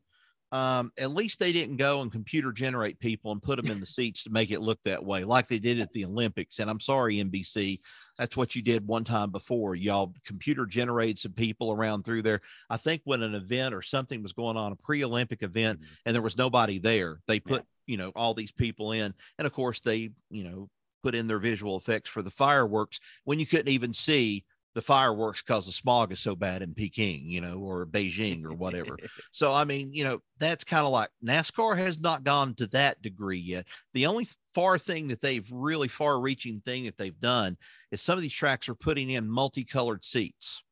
um, 0.54 0.92
at 0.96 1.10
least 1.10 1.40
they 1.40 1.50
didn't 1.50 1.78
go 1.78 2.00
and 2.00 2.12
computer 2.12 2.52
generate 2.52 3.00
people 3.00 3.32
and 3.32 3.42
put 3.42 3.56
them 3.56 3.72
in 3.72 3.80
the 3.80 3.86
seats 3.86 4.22
to 4.22 4.30
make 4.30 4.52
it 4.52 4.60
look 4.60 4.78
that 4.84 5.04
way, 5.04 5.24
like 5.24 5.48
they 5.48 5.58
did 5.58 5.80
at 5.80 5.92
the 5.92 6.04
Olympics. 6.04 6.60
And 6.60 6.70
I'm 6.70 6.78
sorry, 6.78 7.16
NBC, 7.16 7.80
that's 8.16 8.36
what 8.36 8.54
you 8.54 8.62
did 8.62 8.86
one 8.86 9.02
time 9.02 9.32
before. 9.32 9.74
Y'all 9.74 10.14
computer 10.24 10.64
generated 10.64 11.18
some 11.18 11.32
people 11.32 11.72
around 11.72 12.04
through 12.04 12.22
there. 12.22 12.40
I 12.70 12.76
think 12.76 13.02
when 13.02 13.22
an 13.22 13.34
event 13.34 13.74
or 13.74 13.82
something 13.82 14.22
was 14.22 14.32
going 14.32 14.56
on, 14.56 14.70
a 14.70 14.76
pre 14.76 15.02
Olympic 15.02 15.42
event, 15.42 15.80
mm-hmm. 15.80 15.92
and 16.06 16.14
there 16.14 16.22
was 16.22 16.38
nobody 16.38 16.78
there, 16.78 17.18
they 17.26 17.40
put, 17.40 17.62
yeah. 17.62 17.92
you 17.92 17.96
know, 17.96 18.12
all 18.14 18.32
these 18.32 18.52
people 18.52 18.92
in. 18.92 19.12
And 19.40 19.46
of 19.46 19.52
course, 19.52 19.80
they, 19.80 20.10
you 20.30 20.44
know, 20.44 20.68
put 21.02 21.16
in 21.16 21.26
their 21.26 21.40
visual 21.40 21.76
effects 21.76 22.08
for 22.08 22.22
the 22.22 22.30
fireworks 22.30 23.00
when 23.24 23.40
you 23.40 23.46
couldn't 23.46 23.68
even 23.68 23.92
see 23.92 24.44
the 24.74 24.82
fireworks 24.82 25.40
because 25.40 25.66
the 25.66 25.72
smog 25.72 26.12
is 26.12 26.20
so 26.20 26.34
bad 26.34 26.60
in 26.60 26.74
Peking, 26.74 27.30
you 27.30 27.40
know, 27.40 27.58
or 27.58 27.86
Beijing 27.86 28.44
or 28.44 28.52
whatever. 28.52 28.96
so, 29.32 29.52
I 29.52 29.64
mean, 29.64 29.92
you 29.92 30.04
know, 30.04 30.18
that's 30.38 30.64
kind 30.64 30.84
of 30.84 30.92
like 30.92 31.10
NASCAR 31.24 31.76
has 31.78 31.98
not 31.98 32.24
gone 32.24 32.54
to 32.56 32.66
that 32.68 33.00
degree 33.00 33.38
yet. 33.38 33.68
The 33.94 34.06
only 34.06 34.28
far 34.52 34.78
thing 34.78 35.08
that 35.08 35.20
they've 35.20 35.48
really 35.50 35.88
far 35.88 36.20
reaching 36.20 36.60
thing 36.60 36.84
that 36.84 36.96
they've 36.96 37.18
done 37.18 37.56
is 37.92 38.02
some 38.02 38.18
of 38.18 38.22
these 38.22 38.32
tracks 38.32 38.68
are 38.68 38.74
putting 38.74 39.10
in 39.10 39.30
multicolored 39.30 40.04
seats. 40.04 40.62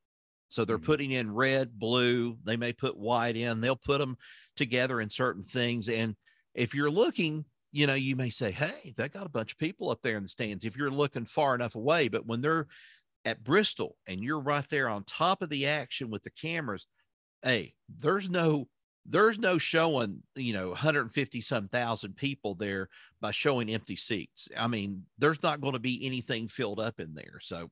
So 0.49 0.65
they're 0.65 0.77
mm-hmm. 0.77 0.87
putting 0.87 1.11
in 1.13 1.33
red, 1.33 1.79
blue, 1.79 2.37
they 2.45 2.57
may 2.57 2.73
put 2.73 2.97
white 2.97 3.37
in, 3.37 3.61
they'll 3.61 3.77
put 3.77 3.99
them 3.99 4.19
together 4.57 5.01
in 5.01 5.09
certain 5.09 5.45
things. 5.45 5.89
And 5.89 6.17
if 6.55 6.75
you're 6.75 6.91
looking, 6.91 7.45
you 7.71 7.87
know, 7.87 7.95
you 7.95 8.17
may 8.17 8.31
say, 8.31 8.51
Hey, 8.51 8.93
they 8.97 9.09
got 9.09 9.27
a 9.27 9.31
bunch 9.31 9.53
of 9.53 9.59
people 9.59 9.91
up 9.91 10.01
there 10.03 10.17
in 10.17 10.25
the 10.25 10.29
stands 10.29 10.65
if 10.65 10.77
you're 10.77 10.91
looking 10.91 11.25
far 11.25 11.55
enough 11.55 11.77
away. 11.77 12.09
But 12.09 12.27
when 12.27 12.43
they're 12.43 12.67
at 13.25 13.45
Bristol 13.45 13.97
and 14.07 14.23
you're 14.23 14.41
right 14.41 14.67
there 14.69 14.89
on 14.89 15.05
top 15.05 15.43
of 15.43 15.49
the 15.49 15.67
action 15.67 16.11
with 16.11 16.23
the 16.23 16.31
cameras, 16.31 16.87
hey, 17.43 17.75
there's 17.99 18.29
no 18.29 18.69
there's 19.05 19.39
no 19.39 19.59
showing, 19.59 20.23
you 20.37 20.53
know, 20.53 20.69
150 20.69 21.41
some 21.41 21.69
thousand 21.69 22.17
people 22.17 22.55
there 22.55 22.89
by 23.21 23.33
showing 23.33 23.69
empty 23.69 23.97
seats. 23.97 24.49
I 24.57 24.69
mean, 24.69 25.05
there's 25.19 25.43
not 25.43 25.61
going 25.61 25.73
to 25.73 25.81
be 25.81 26.07
anything 26.07 26.47
filled 26.47 26.79
up 26.79 27.01
in 27.01 27.15
there. 27.15 27.41
So, 27.41 27.69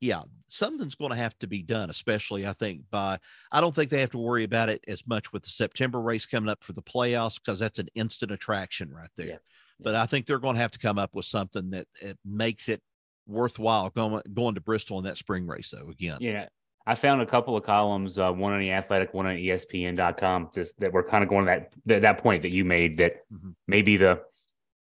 yeah, 0.00 0.22
something's 0.48 0.94
going 0.94 1.12
to 1.12 1.16
have 1.16 1.38
to 1.38 1.46
be 1.46 1.62
done, 1.62 1.88
especially 1.88 2.46
I 2.46 2.52
think 2.52 2.82
by 2.90 3.18
I 3.50 3.62
don't 3.62 3.74
think 3.74 3.90
they 3.90 4.00
have 4.00 4.10
to 4.10 4.18
worry 4.18 4.44
about 4.44 4.68
it 4.68 4.84
as 4.86 5.06
much 5.06 5.32
with 5.32 5.44
the 5.44 5.48
September 5.48 6.00
race 6.00 6.26
coming 6.26 6.50
up 6.50 6.62
for 6.62 6.74
the 6.74 6.82
playoffs 6.82 7.36
because 7.42 7.58
that's 7.58 7.78
an 7.78 7.88
instant 7.94 8.30
attraction 8.30 8.92
right 8.92 9.10
there. 9.16 9.26
Yeah. 9.26 9.36
But 9.80 9.94
I 9.94 10.04
think 10.04 10.26
they're 10.26 10.38
going 10.38 10.56
to 10.56 10.60
have 10.60 10.72
to 10.72 10.78
come 10.78 10.98
up 10.98 11.14
with 11.14 11.24
something 11.24 11.70
that 11.70 11.86
makes 12.24 12.68
it 12.68 12.82
worthwhile 13.26 13.90
going 13.90 14.22
going 14.32 14.54
to 14.54 14.60
Bristol 14.60 14.98
in 14.98 15.04
that 15.04 15.16
spring 15.16 15.46
race 15.46 15.70
though 15.70 15.90
again. 15.90 16.18
Yeah. 16.20 16.46
I 16.88 16.94
found 16.94 17.20
a 17.20 17.26
couple 17.26 17.56
of 17.56 17.64
columns, 17.64 18.16
uh, 18.16 18.30
one 18.30 18.52
on 18.52 18.60
the 18.60 18.70
athletic, 18.70 19.12
one 19.12 19.26
on 19.26 19.34
ESPN.com, 19.34 20.50
just 20.54 20.78
that 20.78 20.92
were 20.92 21.02
kind 21.02 21.24
of 21.24 21.28
going 21.28 21.46
to 21.46 21.50
that 21.50 21.72
that, 21.86 22.02
that 22.02 22.22
point 22.22 22.42
that 22.42 22.50
you 22.50 22.64
made 22.64 22.98
that 22.98 23.16
mm-hmm. 23.32 23.50
maybe 23.66 23.96
the 23.96 24.20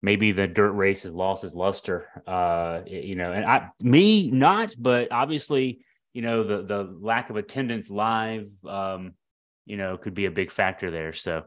maybe 0.02 0.32
the 0.32 0.48
dirt 0.48 0.72
race 0.72 1.04
has 1.04 1.12
lost 1.12 1.44
its 1.44 1.54
luster. 1.54 2.08
Uh, 2.26 2.82
you 2.88 3.16
know, 3.16 3.34
and 3.34 3.46
I 3.46 3.70
me 3.84 4.32
not, 4.32 4.74
but 4.80 5.12
obviously, 5.12 5.86
you 6.14 6.22
know, 6.22 6.44
the 6.44 6.64
the 6.64 6.98
lack 7.02 7.30
of 7.30 7.36
attendance 7.36 7.90
live, 7.90 8.50
um, 8.66 9.14
you 9.66 9.76
know, 9.76 9.98
could 9.98 10.14
be 10.14 10.26
a 10.26 10.32
big 10.32 10.52
factor 10.52 10.92
there. 10.92 11.12
So 11.12 11.44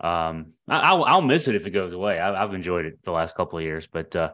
um, 0.00 0.52
I, 0.66 0.94
will 0.94 1.04
I'll 1.04 1.20
miss 1.20 1.46
it 1.46 1.56
if 1.56 1.66
it 1.66 1.70
goes 1.70 1.92
away. 1.92 2.18
I, 2.18 2.40
have 2.40 2.54
enjoyed 2.54 2.86
it 2.86 3.02
the 3.02 3.12
last 3.12 3.34
couple 3.34 3.58
of 3.58 3.64
years, 3.64 3.86
but 3.86 4.16
uh, 4.16 4.30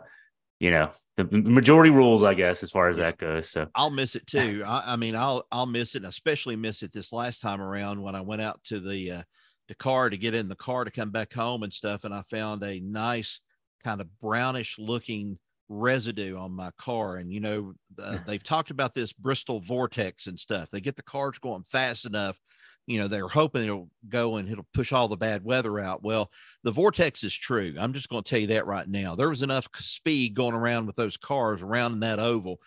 you 0.60 0.70
know, 0.70 0.90
the 1.16 1.24
majority 1.24 1.90
rules, 1.90 2.22
I 2.22 2.34
guess, 2.34 2.62
as 2.62 2.70
far 2.70 2.88
as 2.88 2.98
that 2.98 3.16
goes. 3.16 3.48
So 3.50 3.66
I'll 3.74 3.90
miss 3.90 4.16
it 4.16 4.26
too. 4.26 4.62
I, 4.66 4.92
I, 4.92 4.96
mean, 4.96 5.16
I'll 5.16 5.44
I'll 5.50 5.66
miss 5.66 5.94
it, 5.94 5.98
and 5.98 6.06
especially 6.06 6.56
miss 6.56 6.82
it 6.82 6.92
this 6.92 7.12
last 7.12 7.40
time 7.40 7.60
around 7.60 8.02
when 8.02 8.14
I 8.14 8.20
went 8.20 8.42
out 8.42 8.60
to 8.64 8.80
the 8.80 9.10
uh, 9.10 9.22
the 9.68 9.74
car 9.74 10.10
to 10.10 10.16
get 10.16 10.34
in 10.34 10.48
the 10.48 10.56
car 10.56 10.84
to 10.84 10.90
come 10.90 11.10
back 11.10 11.32
home 11.32 11.62
and 11.62 11.72
stuff, 11.72 12.04
and 12.04 12.12
I 12.12 12.22
found 12.30 12.62
a 12.62 12.80
nice 12.80 13.40
kind 13.82 14.00
of 14.00 14.08
brownish 14.20 14.76
looking 14.78 15.38
residue 15.68 16.36
on 16.36 16.52
my 16.52 16.70
car. 16.78 17.16
And 17.16 17.32
you 17.32 17.40
know, 17.40 17.72
uh, 17.98 18.18
they've 18.26 18.42
talked 18.42 18.70
about 18.70 18.94
this 18.94 19.12
Bristol 19.12 19.60
vortex 19.60 20.26
and 20.26 20.38
stuff. 20.38 20.68
They 20.70 20.80
get 20.80 20.96
the 20.96 21.02
cars 21.02 21.38
going 21.38 21.64
fast 21.64 22.04
enough 22.04 22.38
you 22.86 23.00
know 23.00 23.08
they're 23.08 23.28
hoping 23.28 23.62
it'll 23.62 23.90
go 24.08 24.36
and 24.36 24.48
it'll 24.48 24.66
push 24.72 24.92
all 24.92 25.08
the 25.08 25.16
bad 25.16 25.44
weather 25.44 25.78
out. 25.78 26.02
Well 26.02 26.30
the 26.62 26.70
vortex 26.70 27.24
is 27.24 27.34
true. 27.34 27.74
I'm 27.78 27.92
just 27.92 28.08
going 28.08 28.22
to 28.22 28.28
tell 28.28 28.40
you 28.40 28.48
that 28.48 28.66
right 28.66 28.88
now. 28.88 29.14
There 29.14 29.28
was 29.28 29.42
enough 29.42 29.68
speed 29.78 30.34
going 30.34 30.54
around 30.54 30.86
with 30.86 30.96
those 30.96 31.16
cars 31.16 31.62
around 31.62 31.92
in 31.92 32.00
that 32.00 32.18
oval 32.18 32.60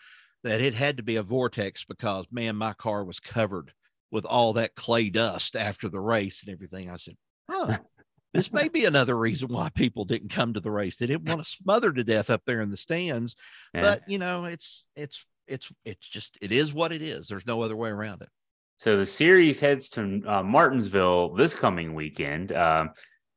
that 0.43 0.61
it 0.61 0.73
had 0.73 0.97
to 0.97 1.03
be 1.03 1.17
a 1.17 1.23
vortex 1.23 1.85
because 1.85 2.25
man 2.31 2.55
my 2.55 2.73
car 2.73 3.03
was 3.03 3.19
covered 3.19 3.73
with 4.11 4.25
all 4.25 4.53
that 4.53 4.75
clay 4.75 5.09
dust 5.09 5.55
after 5.55 5.89
the 5.89 5.99
race 5.99 6.43
and 6.43 6.53
everything. 6.53 6.89
I 6.89 6.97
said 6.97 7.15
huh 7.49 7.77
this 8.33 8.53
may 8.53 8.67
be 8.67 8.85
another 8.85 9.17
reason 9.17 9.47
why 9.47 9.69
people 9.69 10.05
didn't 10.05 10.29
come 10.29 10.53
to 10.53 10.59
the 10.59 10.69
race. 10.69 10.97
They 10.97 11.07
didn't 11.07 11.27
want 11.27 11.43
to 11.43 11.49
smother 11.49 11.91
to 11.91 12.03
death 12.03 12.29
up 12.29 12.43
there 12.45 12.61
in 12.61 12.69
the 12.69 12.77
stands. 12.77 13.35
Yeah. 13.73 13.81
but 13.81 14.01
you 14.07 14.19
know 14.19 14.45
it's 14.45 14.85
it's 14.95 15.25
it's 15.47 15.71
it's 15.83 16.07
just 16.07 16.37
it 16.41 16.51
is 16.51 16.73
what 16.73 16.91
it 16.91 17.01
is. 17.01 17.27
There's 17.27 17.47
no 17.47 17.61
other 17.61 17.75
way 17.75 17.89
around 17.89 18.21
it 18.21 18.29
so 18.79 18.95
the 18.95 19.05
series 19.05 19.59
heads 19.59 19.89
to 19.89 20.21
uh, 20.25 20.41
Martinsville 20.41 21.33
this 21.33 21.53
coming 21.53 21.93
weekend. 21.95 22.53
Um, 22.53 22.91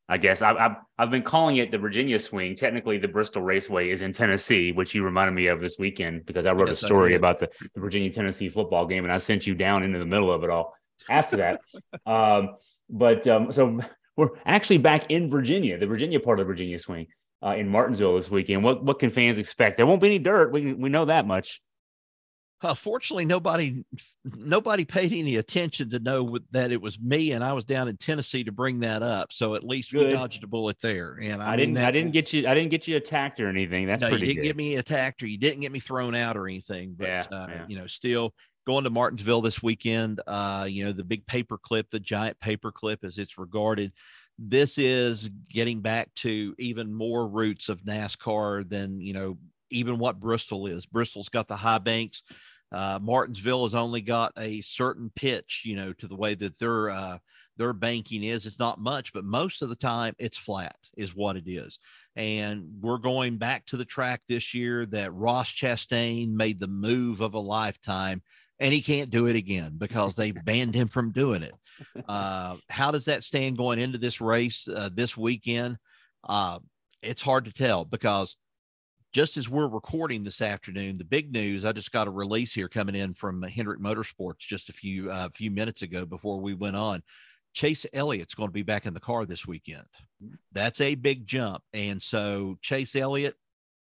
I 0.09 0.16
guess 0.16 0.40
I, 0.40 0.57
have 0.57 0.76
I've 0.98 1.11
been 1.11 1.24
calling 1.24 1.57
it 1.57 1.72
the 1.72 1.78
Virginia 1.78 2.20
Swing. 2.20 2.55
Technically, 2.55 2.96
the 2.96 3.09
Bristol 3.09 3.42
Raceway 3.42 3.90
is 3.90 4.02
in 4.02 4.12
Tennessee, 4.12 4.70
which 4.70 4.94
you 4.94 5.02
reminded 5.02 5.33
me 5.33 5.48
of 5.48 5.61
this 5.61 5.78
weekend 5.81 6.26
because 6.26 6.46
I 6.46 6.52
wrote 6.52 6.68
yes, 6.68 6.81
a 6.81 6.87
story 6.87 7.16
about 7.16 7.40
the, 7.40 7.48
the, 7.74 7.81
Virginia 7.81 8.09
Tennessee 8.09 8.48
football 8.48 8.87
game, 8.87 9.02
and 9.02 9.12
I 9.12 9.18
sent 9.18 9.44
you 9.44 9.57
down 9.57 9.83
into 9.83 9.98
the 9.98 10.07
middle 10.07 10.33
of 10.33 10.44
it 10.44 10.50
all 10.50 10.74
after 11.11 11.38
that. 11.38 11.61
um, 12.07 12.50
but 12.88 13.26
um, 13.26 13.50
so 13.50 13.81
we're 14.16 14.31
actually 14.46 14.78
back 14.78 15.11
in 15.11 15.28
Virginia, 15.28 15.76
the 15.76 15.88
Virginia 15.88 16.20
part 16.20 16.38
of 16.38 16.46
the 16.46 16.52
Virginia 16.52 16.78
Swing 16.78 17.09
uh, 17.44 17.57
in 17.57 17.68
Martinsville 17.68 18.14
this 18.14 18.31
weekend. 18.31 18.62
What 18.62 18.85
what 18.85 19.00
can 19.00 19.11
fans 19.11 19.38
expect? 19.38 19.76
There 19.76 19.87
won't 19.87 20.00
be 20.00 20.07
any 20.07 20.20
dirt. 20.20 20.52
We 20.52 20.72
we 20.72 20.88
know 20.88 21.07
that 21.07 21.26
much 21.26 21.61
uh, 22.62 22.75
fortunately 22.75 23.25
nobody 23.25 23.85
nobody 24.25 24.85
paid 24.85 25.12
any 25.12 25.37
attention 25.37 25.90
to 25.90 25.98
know 25.98 26.38
that 26.51 26.72
it 26.72 26.81
was 26.81 26.98
me 27.01 27.33
and 27.33 27.42
i 27.42 27.53
was 27.53 27.64
down 27.64 27.88
in 27.88 27.96
tennessee 27.96 28.44
to 28.44 28.53
bring 28.53 28.81
that 28.81 29.03
up 29.03 29.33
so 29.33 29.55
at 29.55 29.64
least 29.64 29.92
good. 29.92 30.07
we 30.07 30.12
dodged 30.12 30.44
a 30.44 30.46
bullet 30.46 30.77
there 30.81 31.18
and 31.20 31.42
i, 31.42 31.53
I 31.53 31.57
didn't 31.57 31.79
i 31.79 31.90
didn't 31.90 32.12
get 32.12 32.33
you 32.33 32.46
i 32.46 32.55
didn't 32.55 32.70
get 32.70 32.87
you 32.87 32.96
attacked 32.96 33.40
or 33.40 33.48
anything 33.48 33.87
that's 33.87 34.03
no, 34.03 34.09
pretty 34.09 34.27
you 34.27 34.35
didn't 34.35 34.42
good. 34.42 34.48
get 34.48 34.57
me 34.57 34.77
attacked 34.77 35.22
or 35.22 35.27
you 35.27 35.38
didn't 35.38 35.61
get 35.61 35.72
me 35.72 35.81
thrown 35.81 36.14
out 36.14 36.37
or 36.37 36.46
anything 36.46 36.94
but 36.96 37.07
yeah, 37.07 37.25
uh, 37.31 37.46
yeah. 37.48 37.64
you 37.68 37.79
know 37.79 37.87
still 37.87 38.33
going 38.66 38.85
to 38.85 38.90
martinsville 38.90 39.40
this 39.40 39.62
weekend 39.62 40.20
uh 40.27 40.66
you 40.68 40.85
know 40.85 40.92
the 40.92 41.05
big 41.05 41.27
paper 41.27 41.59
clip 41.59 41.90
the 41.90 42.01
giant 42.01 42.38
paper 42.40 42.70
clip 42.70 43.05
as 43.05 43.18
it's 43.18 43.38
regarded 43.38 43.92
this 44.38 44.79
is 44.79 45.31
getting 45.51 45.81
back 45.81 46.12
to 46.14 46.55
even 46.59 46.92
more 46.92 47.29
roots 47.29 47.68
of 47.68 47.83
nascar 47.83 48.68
than 48.68 49.01
you 49.01 49.12
know 49.12 49.38
even 49.70 49.98
what 49.98 50.20
bristol 50.20 50.66
is 50.66 50.87
bristol's 50.87 51.29
got 51.29 51.48
the 51.48 51.57
high 51.57 51.79
banks 51.79 52.22
uh, 52.73 52.99
Martinsville 53.03 53.65
has 53.65 53.75
only 53.75 54.01
got 54.01 54.33
a 54.39 54.61
certain 54.63 55.11
pitch, 55.15 55.63
you 55.65 55.77
know, 55.77 55.93
to 55.95 56.09
the 56.09 56.17
way 56.17 56.35
that 56.35 56.59
their 56.59 56.91
uh, 56.91 57.19
their 57.59 57.73
banking 57.73 58.25
is. 58.25 58.47
It's 58.47 58.59
not 58.59 58.81
much, 58.81 59.13
but 59.13 59.25
most 59.25 59.63
of 59.63 59.69
the 59.69 59.77
time 59.77 60.15
it's 60.19 60.39
flat, 60.39 60.77
is 60.97 61.15
what 61.15 61.37
it 61.37 61.45
is. 61.47 61.79
And 62.17 62.65
we're 62.81 62.99
going 62.99 63.37
back 63.37 63.67
to 63.67 63.77
the 63.77 63.85
track 63.85 64.23
this 64.29 64.55
year 64.55 64.87
that 64.87 65.15
Ross 65.15 65.53
Chastain 65.53 66.33
made 66.33 66.61
the 66.61 66.69
move 66.69 67.21
of 67.21 67.35
a 67.35 67.39
lifetime, 67.39 68.23
and 68.59 68.73
he 68.73 68.81
can't 68.81 69.11
do 69.11 69.27
it 69.27 69.37
again 69.37 69.75
because 69.77 70.15
they 70.15 70.31
banned 70.31 70.75
him 70.75 70.89
from 70.89 71.13
doing 71.13 71.43
it. 71.43 71.55
Uh, 72.09 72.57
how 72.69 72.91
does 72.91 73.07
that 73.07 73.25
stand 73.25 73.59
going 73.59 73.79
into 73.79 73.99
this 73.99 74.21
race 74.21 74.69
uh, 74.69 74.89
this 74.95 75.17
weekend? 75.17 75.77
Uh, 76.25 76.59
it's 77.03 77.23
hard 77.23 77.45
to 77.45 77.53
tell 77.53 77.85
because 77.85 78.37
just 79.12 79.37
as 79.37 79.48
we're 79.48 79.68
recording 79.68 80.25
this 80.25 80.40
afternoon, 80.40 80.96
the 80.96 81.05
big 81.05 81.33
news 81.33 81.64
I 81.64 81.72
just 81.72 81.92
got 81.92 82.09
a 82.09 82.11
release 82.11 82.55
here 82.55 82.68
coming 82.68 82.94
in 82.94 83.14
from 83.14 83.42
Hendrick 83.42 83.81
Motorsports 83.81 84.38
just 84.38 84.68
a 84.68 84.72
few 84.72 85.11
uh, 85.11 85.29
few 85.35 85.51
minutes 85.51 85.83
ago 85.83 86.07
before 86.07 86.40
we 86.40 86.55
went 86.55 86.77
on. 86.77 87.03
Chase 87.53 87.85
Elliott's 87.92 88.35
going 88.35 88.48
to 88.48 88.53
be 88.55 88.62
back 88.62 88.87
in 88.87 88.94
the 88.94 89.01
car 89.01 89.27
this 89.27 89.46
weekend. 89.46 89.85
That's 90.53 90.81
a 90.81 90.94
big 90.94 91.27
jump, 91.27 91.62
and 91.75 92.01
so 92.01 92.57
Chase 92.62 92.96
Elliott, 92.96 93.37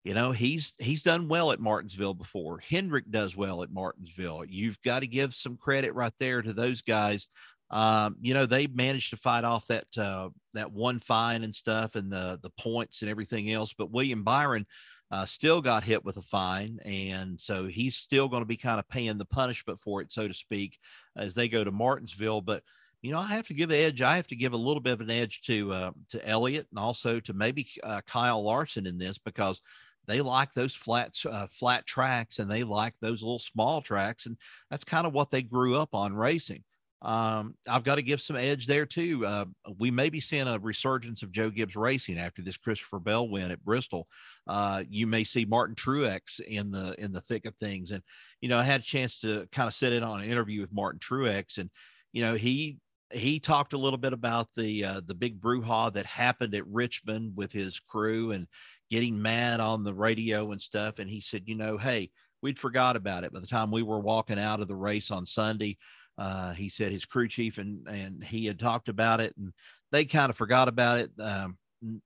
you 0.06 0.14
know, 0.14 0.32
he's 0.32 0.74
he's 0.80 1.04
done 1.04 1.28
well 1.28 1.52
at 1.52 1.60
Martinsville 1.60 2.14
before. 2.14 2.60
Hendrick 2.60 3.12
does 3.12 3.36
well 3.36 3.62
at 3.62 3.72
Martinsville. 3.72 4.46
You've 4.46 4.82
got 4.84 5.02
to 5.02 5.08
give 5.08 5.34
some 5.34 5.58
credit 5.58 5.94
right 5.94 6.14
there 6.20 6.42
to 6.42 6.54
those 6.54 6.82
guys. 6.82 7.28
Um, 7.72 8.16
you 8.22 8.34
know, 8.34 8.46
they 8.46 8.68
managed 8.68 9.12
to 9.12 9.18
fight 9.18 9.44
off 9.44 9.68
that 9.68 9.86
uh, 9.98 10.30
that 10.54 10.72
one 10.72 11.00
fine 11.00 11.44
and 11.44 11.54
stuff, 11.54 11.96
and 11.96 12.10
the 12.10 12.40
the 12.42 12.52
points 12.52 13.02
and 13.02 13.12
everything 13.12 13.52
else. 13.52 13.74
But 13.74 13.92
William 13.92 14.24
Byron 14.24 14.66
uh, 15.12 15.26
still 15.26 15.62
got 15.62 15.84
hit 15.84 16.04
with 16.06 16.18
a 16.18 16.22
fine. 16.22 16.80
And 16.86 17.40
so 17.40 17.66
he's 17.66 17.96
still 17.96 18.28
going 18.28 18.44
to 18.44 18.48
be 18.48 18.58
kind 18.58 18.80
of 18.80 18.88
paying 18.90 19.18
the 19.18 19.26
punishment 19.26 19.80
for 19.80 20.02
it, 20.02 20.12
so 20.12 20.28
to 20.28 20.34
speak, 20.34 20.78
as 21.18 21.34
they 21.34 21.48
go 21.48 21.64
to 21.64 21.72
Martinsville. 21.72 22.42
But, 22.42 22.64
you 23.02 23.12
know, 23.12 23.20
I 23.20 23.28
have 23.28 23.48
to 23.48 23.54
give 23.54 23.70
the 23.70 23.78
edge. 23.78 24.02
I 24.02 24.16
have 24.18 24.28
to 24.28 24.36
give 24.36 24.54
a 24.54 24.58
little 24.58 24.82
bit 24.82 24.94
of 24.94 25.02
an 25.02 25.10
edge 25.10 25.42
to 25.42 25.74
uh, 25.74 25.92
to 26.10 26.28
Elliott 26.28 26.68
and 26.70 26.80
also 26.80 27.20
to 27.22 27.34
maybe 27.34 27.68
uh, 27.84 28.02
Kyle 28.08 28.44
Larson 28.44 28.86
in 28.86 28.98
this 28.98 29.18
because 29.18 29.62
they 30.06 30.22
like 30.22 30.54
those 30.54 30.76
flat 30.76 31.16
uh, 31.30 31.48
flat 31.48 31.86
tracks 31.86 32.40
and 32.40 32.50
they 32.50 32.64
like 32.64 32.96
those 33.00 33.22
little 33.22 33.40
small 33.40 33.82
tracks 33.82 34.26
and 34.26 34.38
that's 34.70 34.84
kind 34.84 35.06
of 35.06 35.14
what 35.14 35.30
they 35.30 35.44
grew 35.44 35.76
up 35.76 35.94
on 35.94 36.14
racing 36.14 36.64
um, 37.02 37.56
I've 37.68 37.86
got 37.86 37.96
to 37.96 38.02
give 38.02 38.22
some 38.22 38.36
edge 38.36 38.68
there 38.68 38.86
too. 38.86 39.26
Uh, 39.26 39.46
we 39.78 39.90
may 39.90 40.10
be 40.10 40.20
seeing 40.20 40.48
a 40.48 40.60
resurgence 40.60 41.24
of 41.24 41.32
Joe 41.32 41.50
Gibbs 41.50 41.78
Racing 41.78 42.18
after 42.18 42.42
this 42.42 42.58
Christopher 42.58 43.00
Bell 43.00 43.30
win 43.30 43.52
at 43.52 43.64
Bristol. 43.64 44.06
Uh, 44.48 44.84
you 44.90 45.08
may 45.08 45.24
see 45.24 45.46
Martin 45.46 45.76
Truex 45.76 46.42
in 46.42 46.72
the 46.72 46.96
in 47.02 47.14
the 47.14 47.22
thick 47.22 47.46
of 47.46 47.56
things, 47.56 47.92
and 47.92 48.04
you 48.42 48.50
know 48.50 48.58
I 48.58 48.64
had 48.64 48.82
a 48.82 48.84
chance 48.84 49.20
to 49.20 49.48
kind 49.52 49.68
of 49.68 49.74
sit 49.74 49.94
in 49.94 50.04
on 50.04 50.22
an 50.22 50.30
interview 50.30 50.60
with 50.60 50.74
Martin 50.74 51.00
Truex, 51.00 51.58
and 51.58 51.70
you 52.12 52.22
know 52.22 52.34
he 52.34 52.80
he 53.12 53.40
talked 53.40 53.74
a 53.74 53.78
little 53.78 53.98
bit 53.98 54.14
about 54.14 54.50
the 54.58 54.84
uh, 54.84 55.02
the 55.06 55.16
big 55.16 55.40
brouhaha 55.40 55.94
that 55.94 56.06
happened 56.06 56.54
at 56.54 56.68
Richmond 56.68 57.34
with 57.38 57.54
his 57.54 57.80
crew 57.80 58.32
and 58.32 58.46
getting 58.92 59.22
mad 59.22 59.62
on 59.62 59.84
the 59.84 59.94
radio 59.94 60.52
and 60.52 60.62
stuff, 60.62 61.00
and 61.00 61.10
he 61.10 61.22
said, 61.22 61.44
you 61.46 61.56
know, 61.56 61.78
hey, 61.78 62.10
we'd 62.42 62.60
forgot 62.60 62.98
about 62.98 63.24
it 63.24 63.32
by 63.32 63.40
the 63.40 63.48
time 63.48 63.72
we 63.72 63.84
were 63.84 64.00
walking 64.00 64.40
out 64.40 64.60
of 64.60 64.68
the 64.68 64.76
race 64.76 65.12
on 65.12 65.26
Sunday 65.26 65.78
uh, 66.20 66.52
he 66.52 66.68
said 66.68 66.92
his 66.92 67.06
crew 67.06 67.30
chief 67.30 67.58
and 67.58 67.88
and 67.88 68.24
he 68.24 68.46
had 68.46 68.60
talked 68.60 68.90
about 68.90 69.22
it, 69.22 69.34
and 69.38 69.54
they 69.92 70.04
kind 70.04 70.30
of 70.30 70.36
forgot 70.36 70.68
about 70.68 71.00
it. 71.00 71.12
Um, 71.20 71.58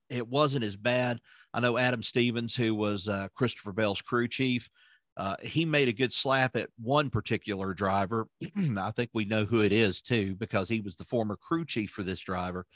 it 0.08 0.26
wasn't 0.26 0.64
as 0.64 0.76
bad. 0.76 1.18
I 1.52 1.60
know 1.60 1.76
Adam 1.76 2.02
Stevens, 2.02 2.54
who 2.54 2.74
was 2.76 3.08
uh, 3.08 3.28
Christopher 3.34 3.72
Bell's 3.72 4.00
crew 4.00 4.28
chief, 4.28 4.70
uh, 5.16 5.34
he 5.42 5.64
made 5.64 5.88
a 5.88 5.92
good 5.92 6.12
slap 6.12 6.54
at 6.56 6.70
one 6.80 7.10
particular 7.10 7.74
driver. 7.74 8.28
I 8.78 8.92
think 8.92 9.10
we 9.12 9.24
know 9.24 9.44
who 9.44 9.62
it 9.62 9.72
is 9.72 10.00
too, 10.00 10.36
because 10.36 10.68
he 10.68 10.80
was 10.80 10.94
the 10.94 11.04
former 11.04 11.36
crew 11.36 11.64
chief 11.64 11.90
for 11.90 12.04
this 12.04 12.20
driver. 12.20 12.66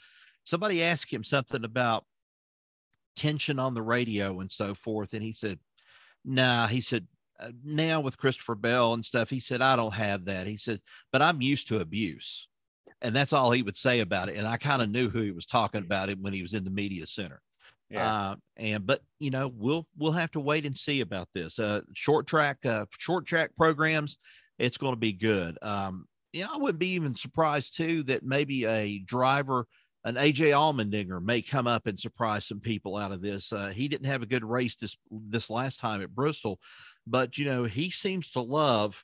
Somebody 0.43 0.83
asked 0.83 1.11
him 1.11 1.23
something 1.23 1.63
about 1.63 2.05
tension 3.15 3.59
on 3.59 3.73
the 3.73 3.81
radio 3.81 4.41
and 4.41 4.51
so 4.51 4.75
forth, 4.75 5.13
and 5.13 5.23
he 5.23 5.31
said, 5.31 5.59
"Nah," 6.25 6.67
he 6.67 6.81
said, 6.81 7.07
uh, 7.39 7.51
now 7.63 8.01
with 8.01 8.17
Christopher 8.17 8.55
Bell 8.55 8.93
and 8.93 9.05
stuff, 9.05 9.29
he 9.29 9.39
said, 9.39 9.61
I 9.61 9.75
don't 9.75 9.93
have 9.93 10.25
that. 10.25 10.47
He 10.47 10.57
said, 10.57 10.81
but 11.11 11.21
I'm 11.21 11.41
used 11.41 11.67
to 11.69 11.79
abuse. 11.79 12.47
And 13.01 13.15
that's 13.15 13.33
all 13.33 13.51
he 13.51 13.61
would 13.61 13.77
say 13.77 14.01
about 14.01 14.29
it. 14.29 14.35
And 14.35 14.47
I 14.47 14.57
kind 14.57 14.81
of 14.81 14.89
knew 14.89 15.09
who 15.09 15.21
he 15.21 15.31
was 15.31 15.45
talking 15.45 15.81
about 15.81 16.09
it 16.09 16.19
when 16.19 16.33
he 16.33 16.41
was 16.41 16.53
in 16.53 16.63
the 16.63 16.69
media 16.69 17.07
center. 17.07 17.41
Yeah. 17.89 18.13
Uh, 18.13 18.35
and 18.57 18.85
but 18.85 19.01
you 19.17 19.31
know 19.31 19.51
we'll 19.55 19.87
we'll 19.97 20.11
have 20.11 20.31
to 20.31 20.39
wait 20.39 20.65
and 20.65 20.77
see 20.77 21.01
about 21.01 21.27
this 21.33 21.57
uh, 21.57 21.81
short 21.95 22.27
track 22.27 22.63
uh, 22.65 22.85
short 22.97 23.25
track 23.25 23.51
programs. 23.57 24.17
It's 24.59 24.77
going 24.77 24.93
to 24.93 24.99
be 24.99 25.13
good. 25.13 25.57
Um, 25.61 26.05
yeah, 26.31 26.47
I 26.53 26.57
wouldn't 26.57 26.79
be 26.79 26.89
even 26.89 27.15
surprised 27.15 27.75
too 27.75 28.03
that 28.03 28.23
maybe 28.23 28.65
a 28.65 28.99
driver, 28.99 29.65
an 30.03 30.15
AJ 30.15 30.51
Allmendinger, 30.51 31.23
may 31.23 31.41
come 31.41 31.65
up 31.65 31.87
and 31.87 31.99
surprise 31.99 32.45
some 32.45 32.59
people 32.59 32.95
out 32.95 33.11
of 33.11 33.21
this. 33.21 33.51
Uh, 33.51 33.69
he 33.69 33.87
didn't 33.87 34.05
have 34.05 34.21
a 34.21 34.27
good 34.27 34.45
race 34.45 34.75
this 34.75 34.95
this 35.09 35.49
last 35.49 35.79
time 35.79 36.03
at 36.03 36.13
Bristol, 36.13 36.59
but 37.09 37.37
you 37.37 37.45
know 37.45 37.63
he 37.63 37.89
seems 37.89 38.31
to 38.31 38.41
love 38.41 39.03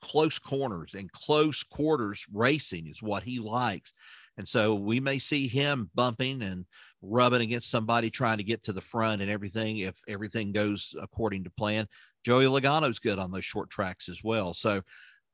close 0.00 0.38
corners 0.38 0.94
and 0.94 1.12
close 1.12 1.62
quarters 1.62 2.24
racing 2.32 2.86
is 2.86 3.02
what 3.02 3.22
he 3.22 3.38
likes. 3.38 3.92
And 4.38 4.48
so 4.48 4.74
we 4.74 5.00
may 5.00 5.18
see 5.18 5.48
him 5.48 5.90
bumping 5.94 6.42
and 6.42 6.64
rubbing 7.02 7.42
against 7.42 7.70
somebody 7.70 8.10
trying 8.10 8.38
to 8.38 8.44
get 8.44 8.62
to 8.64 8.72
the 8.72 8.80
front 8.80 9.20
and 9.20 9.30
everything 9.30 9.78
if 9.78 10.00
everything 10.08 10.52
goes 10.52 10.94
according 11.00 11.44
to 11.44 11.50
plan. 11.50 11.86
Joey 12.24 12.46
logano's 12.46 12.98
good 12.98 13.18
on 13.18 13.30
those 13.30 13.44
short 13.44 13.70
tracks 13.70 14.08
as 14.08 14.22
well. 14.24 14.54
So 14.54 14.82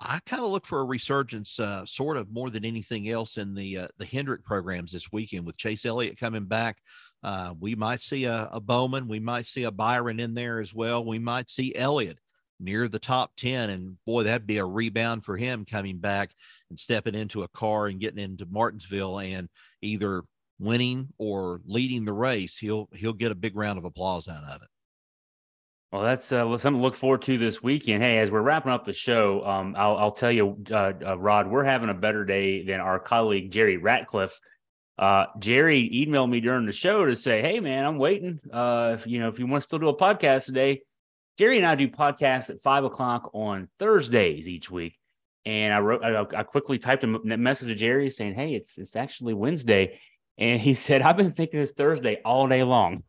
I 0.01 0.19
kind 0.27 0.43
of 0.43 0.51
look 0.51 0.67
for 0.67 0.81
a 0.81 0.85
resurgence, 0.85 1.59
uh, 1.59 1.87
sort 1.87 2.17
of 2.17 2.31
more 2.31 2.51
than 2.51 2.65
anything 2.65 3.09
else 3.09 3.39
in 3.39 3.55
the 3.55 3.79
uh, 3.79 3.89
the 3.99 4.05
Hendrick 4.05 4.45
programs 4.45 4.93
this 4.93 5.11
weekend 5.11 5.47
with 5.47 5.57
Chase 5.57 5.87
Elliott 5.87 6.21
coming 6.21 6.45
back. 6.45 6.79
Uh, 7.23 7.55
we 7.59 7.75
might 7.75 8.01
see 8.01 8.25
a, 8.25 8.49
a, 8.53 8.61
Bowman, 8.61 9.09
we 9.09 9.19
might 9.19 9.47
see 9.47 9.65
a 9.65 9.71
Byron 9.71 10.21
in 10.21 10.35
there 10.35 10.61
as 10.61 10.75
well. 10.75 11.05
We 11.05 11.19
might 11.19 11.51
see 11.51 11.75
Elliott 11.75 12.19
near 12.61 12.89
the 12.89 12.99
top 12.99 13.33
10. 13.37 13.71
And 13.71 13.97
boy, 14.07 14.25
that'd 14.25 14.47
be 14.47 14.59
a 14.59 14.65
rebound 14.65 15.25
for 15.25 15.37
him 15.37 15.65
coming 15.65 15.99
back 15.99 16.31
and 16.71 16.79
stepping 16.79 17.15
into 17.15 17.43
a 17.43 17.49
car 17.49 17.87
and 17.87 18.01
getting 18.01 18.23
into 18.23 18.47
Martinsville 18.47 19.19
and 19.19 19.49
either 19.83 20.23
winning 20.59 21.09
or 21.19 21.61
leading 21.67 22.05
the 22.05 22.13
race. 22.13 22.59
He'll 22.59 22.89
he'll 22.95 23.13
get 23.13 23.33
a 23.33 23.37
big 23.37 23.57
round 23.57 23.79
of 23.79 23.85
applause 23.85 24.29
out 24.29 24.45
of 24.45 24.63
it. 24.63 24.69
Well, 25.93 26.03
that's 26.03 26.33
uh, 26.33 26.45
something 26.59 26.81
to 26.81 26.85
look 26.85 26.95
forward 26.95 27.23
to 27.23 27.39
this 27.39 27.63
weekend. 27.63 28.03
Hey, 28.03 28.19
as 28.19 28.31
we're 28.31 28.43
wrapping 28.43 28.73
up 28.73 28.85
the 28.85 28.93
show, 28.93 29.45
um, 29.47 29.75
I'll, 29.79 29.97
I'll, 29.97 30.11
tell 30.11 30.33
you, 30.33 30.63
uh, 30.71 30.93
uh, 31.05 31.17
Rod, 31.17 31.49
we're 31.49 31.65
having 31.65 31.89
a 31.89 31.95
better 31.95 32.25
day 32.25 32.65
than 32.65 32.81
our 32.81 32.99
colleague 32.99 33.53
Jerry 33.53 33.77
Ratcliffe 33.77 34.39
uh, 34.99 35.27
Jerry 35.39 35.91
emailed 35.95 36.31
me 36.31 36.41
during 36.41 36.67
the 36.67 36.73
show 36.73 37.05
to 37.05 37.17
say, 37.17 37.43
"Hey, 37.43 37.61
man, 37.61 37.85
I'm 37.85 37.99
waiting. 37.99 38.41
Uh, 38.53 38.93
if 38.95 39.07
you 39.07 39.21
know 39.21 39.29
if 39.29 39.39
you 39.39 39.47
want 39.47 39.63
to 39.63 39.65
still 39.65 39.79
do 39.79 39.89
a 39.89 39.97
podcast 39.97 40.47
today." 40.47 40.83
Jerry 41.39 41.59
and 41.59 41.67
I 41.67 41.75
do 41.75 41.89
podcasts 41.89 42.49
at 42.49 42.63
five 42.63 42.85
o'clock 42.85 43.31
on 43.35 43.69
Thursdays 43.79 44.49
each 44.49 44.71
week, 44.71 44.99
and 45.45 45.75
I 45.75 45.81
wrote, 45.81 46.03
I, 46.03 46.39
I 46.39 46.43
quickly 46.45 46.79
typed 46.79 47.05
a 47.05 47.07
message 47.07 47.69
to 47.69 47.75
Jerry 47.75 48.09
saying, 48.09 48.35
"Hey, 48.35 48.55
it's 48.55 48.79
it's 48.79 48.97
actually 48.97 49.35
Wednesday," 49.35 50.01
and 50.39 50.61
he 50.61 50.73
said, 50.87 51.03
"I've 51.03 51.17
been 51.17 51.33
thinking 51.33 51.61
it's 51.61 51.73
Thursday 51.73 52.21
all 52.25 52.49
day 52.49 52.63
long." 52.63 53.03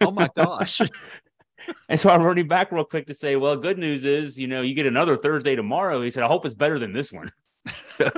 Oh 0.00 0.10
my 0.10 0.28
gosh. 0.34 0.80
and 1.88 2.00
so 2.00 2.10
I 2.10 2.16
wrote 2.16 2.38
him 2.38 2.48
back 2.48 2.72
real 2.72 2.84
quick 2.84 3.06
to 3.06 3.14
say, 3.14 3.36
well, 3.36 3.56
good 3.56 3.78
news 3.78 4.04
is, 4.04 4.38
you 4.38 4.46
know, 4.46 4.62
you 4.62 4.74
get 4.74 4.86
another 4.86 5.16
Thursday 5.16 5.56
tomorrow. 5.56 6.02
He 6.02 6.10
said, 6.10 6.22
I 6.22 6.28
hope 6.28 6.44
it's 6.44 6.54
better 6.54 6.78
than 6.78 6.92
this 6.92 7.12
one. 7.12 7.30
so 7.84 8.10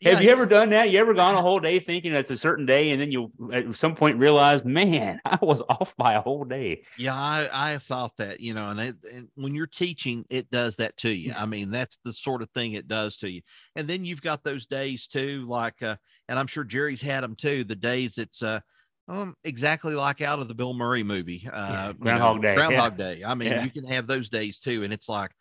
yeah, 0.00 0.12
Have 0.12 0.22
you 0.22 0.30
ever 0.30 0.46
done 0.46 0.70
that? 0.70 0.90
You 0.90 0.98
ever 0.98 1.12
gone 1.12 1.34
a 1.34 1.42
whole 1.42 1.60
day 1.60 1.78
thinking 1.78 2.12
it's 2.12 2.30
a 2.30 2.36
certain 2.36 2.64
day, 2.64 2.90
and 2.90 3.00
then 3.00 3.12
you 3.12 3.30
at 3.52 3.74
some 3.74 3.94
point 3.94 4.18
realize, 4.18 4.64
man, 4.64 5.20
I 5.26 5.38
was 5.42 5.62
off 5.68 5.94
by 5.96 6.14
a 6.14 6.22
whole 6.22 6.44
day. 6.44 6.84
Yeah, 6.96 7.14
I, 7.14 7.48
I 7.52 7.70
have 7.72 7.82
thought 7.82 8.16
that, 8.16 8.40
you 8.40 8.54
know, 8.54 8.70
and, 8.70 8.80
it, 8.80 8.96
and 9.12 9.28
when 9.34 9.54
you're 9.54 9.66
teaching, 9.66 10.24
it 10.30 10.50
does 10.50 10.76
that 10.76 10.96
to 10.98 11.10
you. 11.10 11.34
I 11.36 11.44
mean, 11.44 11.70
that's 11.70 11.98
the 12.02 12.14
sort 12.14 12.40
of 12.40 12.50
thing 12.52 12.72
it 12.72 12.88
does 12.88 13.18
to 13.18 13.30
you. 13.30 13.42
And 13.76 13.86
then 13.86 14.06
you've 14.06 14.22
got 14.22 14.42
those 14.42 14.64
days 14.64 15.06
too, 15.06 15.44
like, 15.46 15.82
uh, 15.82 15.96
and 16.28 16.38
I'm 16.38 16.46
sure 16.46 16.64
Jerry's 16.64 17.02
had 17.02 17.22
them 17.22 17.36
too. 17.36 17.64
The 17.64 17.76
days 17.76 18.16
it's 18.16 18.42
uh, 18.42 18.60
um, 19.06 19.34
exactly 19.44 19.94
like 19.94 20.22
out 20.22 20.38
of 20.38 20.48
the 20.48 20.54
Bill 20.54 20.72
Murray 20.72 21.02
movie, 21.02 21.46
uh, 21.52 21.92
Groundhog 21.92 22.36
know, 22.36 22.42
Day. 22.42 22.54
Groundhog 22.54 22.98
yeah. 22.98 23.14
Day. 23.14 23.24
I 23.24 23.34
mean, 23.34 23.50
yeah. 23.50 23.64
you 23.64 23.70
can 23.70 23.84
have 23.84 24.06
those 24.06 24.30
days 24.30 24.58
too, 24.58 24.82
and 24.82 24.94
it's 24.94 25.10
like, 25.10 25.32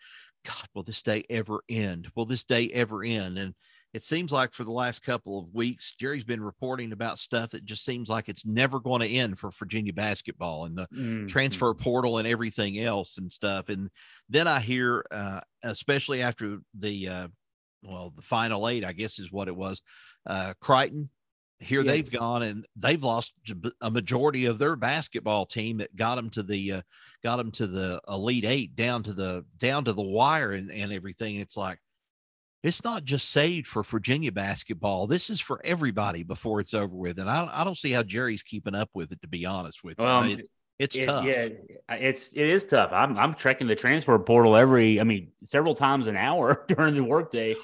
God, 0.45 0.67
will 0.73 0.83
this 0.83 1.01
day 1.01 1.23
ever 1.29 1.61
end? 1.69 2.09
Will 2.15 2.25
this 2.25 2.43
day 2.43 2.69
ever 2.71 3.03
end? 3.03 3.37
And 3.37 3.53
it 3.93 4.03
seems 4.03 4.31
like 4.31 4.53
for 4.53 4.63
the 4.63 4.71
last 4.71 5.01
couple 5.01 5.39
of 5.39 5.53
weeks, 5.53 5.95
Jerry's 5.99 6.23
been 6.23 6.43
reporting 6.43 6.91
about 6.91 7.17
stuff 7.17 7.51
that 7.51 7.65
just 7.65 7.83
seems 7.83 8.07
like 8.07 8.29
it's 8.29 8.45
never 8.45 8.79
going 8.79 9.01
to 9.01 9.07
end 9.07 9.39
for 9.39 9.49
Virginia 9.49 9.93
basketball 9.93 10.65
and 10.65 10.77
the 10.77 10.87
mm-hmm. 10.93 11.25
transfer 11.25 11.73
portal 11.73 12.19
and 12.19 12.27
everything 12.27 12.79
else 12.79 13.17
and 13.17 13.31
stuff. 13.31 13.69
And 13.69 13.89
then 14.29 14.47
I 14.47 14.59
hear, 14.59 15.03
uh, 15.09 15.41
especially 15.63 16.21
after 16.21 16.59
the, 16.77 17.07
uh, 17.07 17.27
well, 17.81 18.13
the 18.15 18.21
final 18.21 18.69
eight, 18.69 18.85
I 18.85 18.93
guess 18.93 19.17
is 19.17 19.31
what 19.31 19.47
it 19.47 19.55
was, 19.55 19.81
uh, 20.27 20.53
Creighton. 20.61 21.09
Here 21.61 21.81
yeah. 21.81 21.91
they've 21.91 22.11
gone 22.11 22.43
and 22.43 22.65
they've 22.77 23.03
lost 23.03 23.33
a 23.81 23.91
majority 23.91 24.45
of 24.45 24.59
their 24.59 24.77
basketball 24.77 25.45
team 25.45 25.79
that 25.79 25.93
got 25.93 26.15
them 26.15 26.29
to 26.29 26.43
the 26.43 26.71
uh, 26.71 26.81
got 27.21 27.35
them 27.35 27.51
to 27.51 27.67
the 27.67 27.99
elite 28.07 28.45
eight 28.45 28.77
down 28.77 29.03
to 29.03 29.11
the 29.11 29.43
down 29.57 29.83
to 29.83 29.91
the 29.91 30.01
wire 30.01 30.53
and, 30.53 30.71
and 30.71 30.93
everything. 30.93 31.35
It's 31.35 31.57
like 31.57 31.77
it's 32.63 32.83
not 32.83 33.05
just 33.05 33.29
saved 33.29 33.67
for 33.67 33.83
Virginia 33.83 34.31
basketball. 34.31 35.07
This 35.07 35.29
is 35.29 35.39
for 35.39 35.61
everybody 35.63 36.23
before 36.23 36.59
it's 36.59 36.73
over 36.73 36.93
with. 36.93 37.19
And 37.19 37.29
I, 37.29 37.49
I 37.51 37.63
don't 37.63 37.77
see 37.77 37.91
how 37.91 38.03
Jerry's 38.03 38.43
keeping 38.43 38.75
up 38.75 38.89
with 38.93 39.11
it, 39.11 39.21
to 39.21 39.27
be 39.27 39.45
honest 39.45 39.83
with 39.83 39.97
you. 39.97 40.05
Um, 40.05 40.27
it's, 40.29 40.49
it's 40.77 40.95
it, 40.95 41.05
tough. 41.05 41.25
Yeah, 41.25 41.49
it's 41.89 42.33
it 42.33 42.45
is 42.45 42.65
tough. 42.65 42.91
I'm 42.91 43.17
I'm 43.17 43.33
checking 43.33 43.67
the 43.67 43.75
transfer 43.75 44.17
portal 44.19 44.55
every, 44.55 44.99
I 44.99 45.03
mean, 45.03 45.31
several 45.43 45.73
times 45.73 46.07
an 46.07 46.17
hour 46.17 46.65
during 46.69 46.95
the 46.95 47.03
workday, 47.03 47.55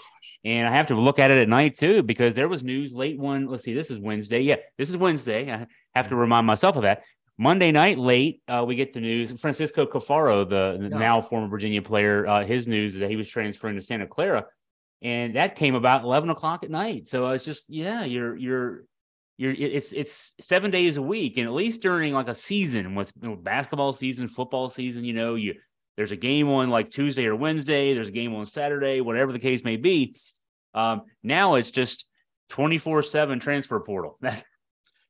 and 0.43 0.67
I 0.67 0.71
have 0.75 0.88
to 0.88 0.95
look 0.95 1.19
at 1.19 1.31
it 1.31 1.41
at 1.41 1.49
night 1.49 1.77
too 1.77 2.03
because 2.03 2.34
there 2.34 2.49
was 2.49 2.63
news 2.63 2.93
late 2.93 3.17
one. 3.17 3.47
Let's 3.47 3.63
see, 3.63 3.73
this 3.73 3.89
is 3.89 3.99
Wednesday. 3.99 4.41
Yeah, 4.41 4.58
this 4.77 4.89
is 4.89 4.97
Wednesday. 4.97 5.51
I 5.51 5.67
have 5.93 6.10
to 6.10 6.15
remind 6.15 6.45
myself 6.47 6.75
of 6.75 6.84
that. 6.84 7.03
Monday 7.38 7.73
night 7.73 7.97
late, 7.97 8.41
uh, 8.47 8.63
we 8.65 8.75
get 8.75 8.93
the 8.93 9.01
news. 9.01 9.31
Francisco 9.34 9.86
Caffaro, 9.86 10.49
the, 10.49 10.77
the 10.81 10.88
now 10.88 11.21
former 11.21 11.49
Virginia 11.49 11.81
player, 11.81 12.25
uh, 12.25 12.45
his 12.45 12.65
news 12.65 12.93
that 12.93 13.10
he 13.10 13.17
was 13.17 13.27
transferring 13.27 13.75
to 13.75 13.81
Santa 13.81 14.08
Clara 14.08 14.45
and 15.01 15.36
that 15.36 15.55
came 15.55 15.75
about 15.75 16.03
11 16.03 16.29
o'clock 16.29 16.63
at 16.63 16.69
night. 16.69 17.08
So 17.08 17.29
it's 17.29 17.45
just 17.45 17.69
yeah 17.69 18.03
you're 18.03 18.36
you're 18.36 18.84
you're 19.38 19.53
it's 19.53 19.91
it's 19.91 20.34
seven 20.39 20.71
days 20.71 20.97
a 20.97 21.01
week 21.01 21.38
and 21.38 21.47
at 21.47 21.53
least 21.53 21.81
during 21.81 22.13
like 22.13 22.29
a 22.29 22.34
season 22.34 22.95
with 22.95 23.12
you 23.21 23.29
know, 23.29 23.36
basketball 23.36 23.91
season 23.91 24.29
football 24.29 24.69
season 24.69 25.03
you 25.03 25.12
know 25.12 25.36
you 25.36 25.55
there's 25.97 26.13
a 26.13 26.15
game 26.15 26.47
on 26.47 26.69
like 26.69 26.89
tuesday 26.89 27.25
or 27.25 27.36
wednesday 27.36 27.93
there's 27.93 28.08
a 28.08 28.13
game 28.13 28.34
on 28.34 28.45
saturday 28.45 29.01
whatever 29.01 29.31
the 29.31 29.39
case 29.39 29.63
may 29.63 29.77
be. 29.77 30.15
Um, 30.73 31.03
now 31.23 31.55
it's 31.55 31.71
just 31.71 32.05
24 32.49 33.03
7 33.03 33.39
transfer 33.39 33.79
portal. 33.79 34.19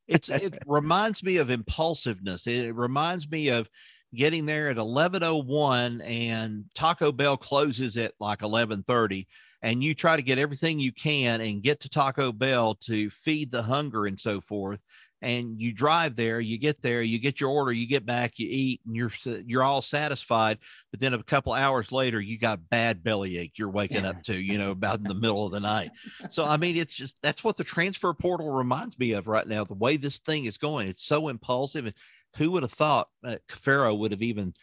It's 0.07 0.29
it 0.29 0.59
reminds 0.67 1.23
me 1.23 1.37
of 1.37 1.49
impulsiveness. 1.49 2.45
It 2.45 2.75
reminds 2.75 3.27
me 3.27 3.49
of 3.49 3.67
getting 4.13 4.45
there 4.45 4.69
at 4.69 4.77
1101 4.77 6.01
and 6.01 6.65
taco 6.73 7.11
bell 7.11 7.37
closes 7.37 7.97
at 7.97 8.13
like 8.19 8.41
1130 8.41 9.27
and 9.65 9.83
you 9.83 9.95
try 9.95 10.15
to 10.15 10.21
get 10.21 10.37
everything 10.37 10.79
you 10.79 10.91
can 10.91 11.41
and 11.41 11.63
get 11.63 11.79
to 11.79 11.89
Taco 11.89 12.31
Bell 12.31 12.75
to 12.75 13.09
feed 13.09 13.51
the 13.51 13.63
hunger 13.63 14.05
and 14.05 14.19
so 14.19 14.39
forth. 14.39 14.79
and 15.21 15.59
you 15.59 15.73
drive 15.73 16.15
there, 16.15 16.39
you 16.39 16.57
get 16.57 16.81
there, 16.83 17.01
you 17.01 17.17
get 17.17 17.41
your 17.41 17.49
order, 17.49 17.71
you 17.71 17.87
get 17.87 18.05
back, 18.05 18.33
you 18.37 18.47
eat, 18.49 18.81
and 18.85 18.95
you're 18.95 19.11
you're 19.47 19.63
all 19.63 19.81
satisfied. 19.81 20.59
But 20.91 20.99
then 20.99 21.13
a 21.15 21.23
couple 21.23 21.53
hours 21.53 21.91
later, 21.91 22.21
you 22.21 22.37
got 22.37 22.69
bad 22.69 23.03
bellyache. 23.03 23.57
You're 23.57 23.69
waking 23.71 24.05
up 24.05 24.21
to, 24.23 24.35
you 24.35 24.57
know, 24.59 24.71
about 24.71 24.99
in 24.99 25.05
the 25.05 25.15
middle 25.15 25.45
of 25.45 25.51
the 25.51 25.59
night. 25.59 25.91
So 26.29 26.43
I 26.43 26.57
mean, 26.57 26.77
it's 26.77 26.93
just 26.93 27.17
that's 27.23 27.43
what 27.43 27.57
the 27.57 27.63
transfer 27.63 28.13
portal 28.13 28.51
reminds 28.51 28.99
me 28.99 29.13
of 29.13 29.27
right 29.27 29.47
now. 29.47 29.63
The 29.63 29.73
way 29.73 29.97
this 29.97 30.19
thing 30.19 30.45
is 30.45 30.57
going, 30.57 30.87
it's 30.87 31.03
so 31.05 31.27
impulsive. 31.29 31.85
And 31.85 31.95
who 32.37 32.51
would 32.51 32.63
have 32.63 32.73
thought 32.73 33.07
Pharaoh 33.49 33.95
would 33.95 34.11
have 34.11 34.21
even 34.21 34.53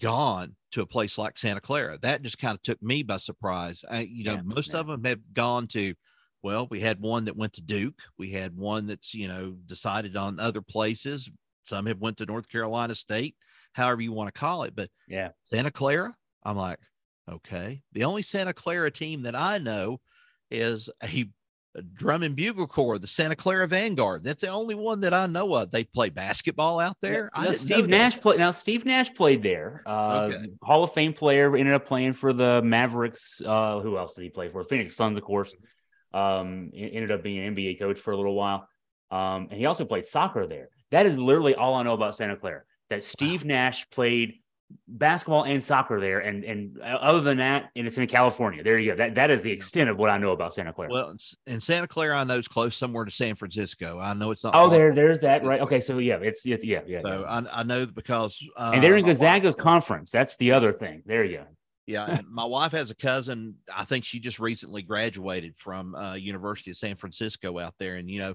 gone 0.00 0.56
to 0.72 0.82
a 0.82 0.86
place 0.86 1.18
like 1.18 1.38
Santa 1.38 1.60
Clara? 1.60 1.98
That 2.00 2.22
just 2.22 2.38
kind 2.38 2.54
of 2.54 2.62
took 2.62 2.82
me 2.82 3.02
by 3.02 3.18
surprise. 3.18 3.84
I, 3.88 4.00
you 4.00 4.24
know, 4.24 4.34
Yeah, 4.34 4.42
most 4.44 4.72
yeah. 4.72 4.80
of 4.80 4.86
them 4.86 5.04
have 5.04 5.20
gone 5.32 5.66
to 5.68 5.94
well, 6.42 6.68
we 6.70 6.78
had 6.78 7.00
one 7.00 7.24
that 7.24 7.36
went 7.36 7.54
to 7.54 7.62
Duke. 7.62 8.00
We 8.18 8.30
had 8.30 8.56
one 8.56 8.86
that's, 8.86 9.12
you 9.14 9.26
know, 9.26 9.56
decided 9.66 10.16
on 10.16 10.38
other 10.38 10.62
places. 10.62 11.28
Some 11.64 11.86
have 11.86 11.98
went 11.98 12.18
to 12.18 12.26
North 12.26 12.48
Carolina 12.48 12.94
State, 12.94 13.34
however 13.72 14.00
you 14.02 14.12
want 14.12 14.32
to 14.32 14.38
call 14.38 14.62
it. 14.62 14.76
But 14.76 14.90
Yeah. 15.08 15.30
Santa 15.46 15.72
Clara, 15.72 16.14
I'm 16.44 16.56
like, 16.56 16.78
okay. 17.28 17.82
The 17.92 18.04
only 18.04 18.22
Santa 18.22 18.52
Clara 18.54 18.92
team 18.92 19.22
that 19.22 19.34
I 19.34 19.58
know 19.58 20.00
is 20.50 20.88
a, 21.02 21.06
a 21.06 21.26
drum 21.94 22.22
and 22.22 22.34
bugle 22.36 22.66
corps, 22.66 22.98
the 22.98 23.06
Santa 23.06 23.36
Clara 23.36 23.66
Vanguard. 23.68 24.24
That's 24.24 24.42
the 24.42 24.48
only 24.48 24.74
one 24.74 25.00
that 25.00 25.12
I 25.14 25.26
know 25.26 25.54
of. 25.54 25.70
They 25.70 25.84
play 25.84 26.10
basketball 26.10 26.78
out 26.80 26.96
there. 27.00 27.30
Didn't 27.34 27.44
know 27.46 27.52
Steve. 27.52 27.88
Nash 27.88 28.20
played. 28.20 28.38
Now 28.38 28.50
Steve 28.50 28.84
Nash 28.84 29.12
played 29.14 29.42
there. 29.42 29.82
Uh, 29.86 30.30
Okay. 30.32 30.46
Hall 30.62 30.84
of 30.84 30.92
Fame 30.92 31.12
player. 31.12 31.54
Ended 31.56 31.74
up 31.74 31.86
playing 31.86 32.12
for 32.14 32.32
the 32.32 32.62
Mavericks. 32.62 33.40
Uh, 33.44 33.80
who 33.80 33.96
else 33.98 34.14
did 34.14 34.22
he 34.22 34.30
play 34.30 34.48
for? 34.48 34.64
Phoenix 34.64 34.96
Suns, 34.96 35.16
of 35.16 35.24
course. 35.24 35.54
Um, 36.14 36.70
ended 36.74 37.10
up 37.12 37.22
being 37.22 37.38
an 37.46 37.54
NBA 37.54 37.78
coach 37.78 37.98
for 37.98 38.12
a 38.12 38.16
little 38.16 38.34
while. 38.34 38.68
Um, 39.10 39.48
and 39.50 39.52
he 39.52 39.66
also 39.66 39.84
played 39.84 40.06
soccer 40.06 40.46
there. 40.46 40.68
That 40.90 41.06
is 41.06 41.18
literally 41.18 41.54
all 41.54 41.74
I 41.74 41.82
know 41.82 41.94
about 41.94 42.16
Santa 42.16 42.36
Clara. 42.36 42.62
That 42.90 43.04
Steve 43.04 43.44
Nash 43.44 43.88
played 43.90 44.34
basketball 44.88 45.44
and 45.44 45.62
soccer 45.62 46.00
there, 46.00 46.20
and 46.20 46.44
and 46.44 46.80
other 46.80 47.20
than 47.20 47.38
that, 47.38 47.70
and 47.76 47.86
it's 47.86 47.98
in 47.98 48.06
California. 48.06 48.62
There 48.62 48.78
you 48.78 48.92
go. 48.92 48.96
That 48.96 49.14
that 49.16 49.30
is 49.30 49.42
the 49.42 49.50
extent 49.50 49.90
of 49.90 49.96
what 49.96 50.10
I 50.10 50.18
know 50.18 50.32
about 50.32 50.54
Santa 50.54 50.72
Clara. 50.72 50.90
Well, 50.92 51.16
in 51.46 51.60
Santa 51.60 51.88
Clara, 51.88 52.16
I 52.16 52.24
know 52.24 52.38
it's 52.38 52.48
close 52.48 52.76
somewhere 52.76 53.04
to 53.04 53.10
San 53.10 53.34
Francisco. 53.34 53.98
I 53.98 54.14
know 54.14 54.30
it's 54.30 54.44
not. 54.44 54.54
oh, 54.54 54.68
there, 54.68 54.92
there's 54.92 55.20
that, 55.20 55.44
right? 55.44 55.60
Okay, 55.60 55.80
so 55.80 55.98
yeah, 55.98 56.18
it's 56.20 56.44
it's 56.44 56.64
yeah, 56.64 56.80
yeah. 56.86 57.00
So 57.02 57.20
yeah. 57.20 57.26
I, 57.26 57.60
I 57.60 57.62
know 57.62 57.86
because 57.86 58.44
uh, 58.56 58.72
and 58.74 58.82
they're 58.82 58.96
in 58.96 59.02
my 59.02 59.08
wife- 59.08 59.18
Gonzaga's 59.18 59.56
conference. 59.56 60.10
That's 60.10 60.36
the 60.36 60.52
other 60.52 60.72
thing. 60.72 61.02
There 61.06 61.24
you 61.24 61.38
go. 61.38 61.44
Yeah, 61.86 62.20
my 62.28 62.44
wife 62.44 62.72
has 62.72 62.90
a 62.90 62.96
cousin. 62.96 63.54
I 63.72 63.84
think 63.84 64.04
she 64.04 64.18
just 64.18 64.40
recently 64.40 64.82
graduated 64.82 65.56
from 65.56 65.94
uh, 65.94 66.14
University 66.14 66.72
of 66.72 66.76
San 66.76 66.96
Francisco 66.96 67.58
out 67.60 67.74
there, 67.78 67.94
and 67.94 68.10
you 68.10 68.18
know, 68.18 68.34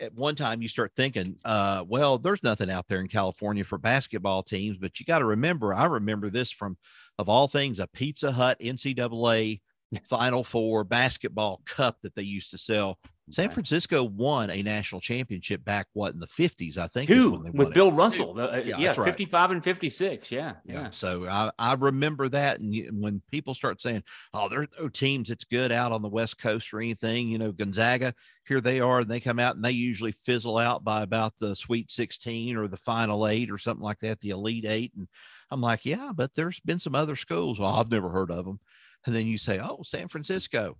at 0.00 0.14
one 0.14 0.34
time 0.34 0.62
you 0.62 0.68
start 0.68 0.92
thinking, 0.96 1.36
uh, 1.44 1.84
well, 1.86 2.18
there's 2.18 2.42
nothing 2.42 2.70
out 2.70 2.86
there 2.88 3.00
in 3.00 3.08
California 3.08 3.64
for 3.64 3.78
basketball 3.78 4.42
teams, 4.42 4.78
but 4.78 4.98
you 4.98 5.06
got 5.06 5.20
to 5.20 5.24
remember. 5.24 5.74
I 5.74 5.84
remember 5.84 6.30
this 6.30 6.50
from, 6.50 6.76
of 7.18 7.28
all 7.28 7.48
things, 7.48 7.78
a 7.78 7.86
Pizza 7.86 8.32
Hut 8.32 8.58
NCAA 8.60 9.60
Final 10.08 10.44
Four 10.44 10.84
basketball 10.84 11.62
cup 11.64 11.98
that 12.02 12.14
they 12.14 12.22
used 12.22 12.50
to 12.50 12.58
sell. 12.58 12.98
San 13.30 13.46
Okay. 13.46 13.54
Francisco 13.54 14.04
won 14.04 14.50
a 14.50 14.62
national 14.62 15.00
championship 15.00 15.64
back 15.64 15.86
what 15.92 16.12
in 16.14 16.20
the 16.20 16.26
50s, 16.26 16.78
I 16.78 16.86
think. 16.88 17.06
Two 17.08 17.30
with 17.32 17.54
won 17.54 17.66
it. 17.68 17.74
Bill 17.74 17.92
Russell. 17.92 18.34
The- 18.34 18.52
uh, 18.52 18.56
Yeah, 18.64 18.78
yeah, 18.78 18.88
right. 18.96 19.04
55 19.04 19.50
and 19.50 19.64
56. 19.64 20.30
Yeah. 20.32 20.54
Yeah. 20.64 20.72
Yeah. 20.74 20.90
So 20.90 21.26
I, 21.28 21.50
I 21.58 21.74
remember 21.74 22.28
that. 22.30 22.60
And 22.60 22.74
you- 22.74 22.90
when 22.92 23.22
people 23.30 23.54
start 23.54 23.80
saying, 23.80 24.02
oh, 24.34 24.48
there's 24.48 24.68
no 24.80 24.88
teams 24.88 25.28
that's 25.28 25.44
good 25.44 25.72
out 25.72 25.92
on 25.92 26.02
the 26.02 26.08
West 26.08 26.38
Coast 26.38 26.72
or 26.72 26.80
anything, 26.80 27.28
you 27.28 27.38
know, 27.38 27.52
Gonzaga, 27.52 28.14
here 28.46 28.60
they 28.60 28.80
are, 28.80 29.00
and 29.00 29.10
they 29.10 29.20
come 29.20 29.38
out 29.38 29.56
and 29.56 29.64
they 29.64 29.72
usually 29.72 30.12
fizzle 30.12 30.56
out 30.58 30.82
by 30.82 31.02
about 31.02 31.34
the 31.38 31.54
Sweet 31.54 31.90
16 31.90 32.56
or 32.56 32.66
the 32.66 32.76
Final 32.78 33.28
Eight 33.28 33.50
or 33.50 33.58
something 33.58 33.84
like 33.84 33.98
that, 34.00 34.20
the 34.20 34.30
Elite 34.30 34.64
Eight. 34.64 34.92
And 34.96 35.06
I'm 35.50 35.60
like, 35.60 35.84
yeah, 35.84 36.12
but 36.14 36.34
there's 36.34 36.60
been 36.60 36.78
some 36.78 36.94
other 36.94 37.16
schools. 37.16 37.58
Well, 37.58 37.74
I've 37.74 37.90
never 37.90 38.08
heard 38.08 38.30
of 38.30 38.46
them. 38.46 38.60
And 39.06 39.14
then 39.14 39.26
you 39.26 39.38
say, 39.38 39.58
oh, 39.60 39.82
San 39.84 40.08
Francisco. 40.08 40.76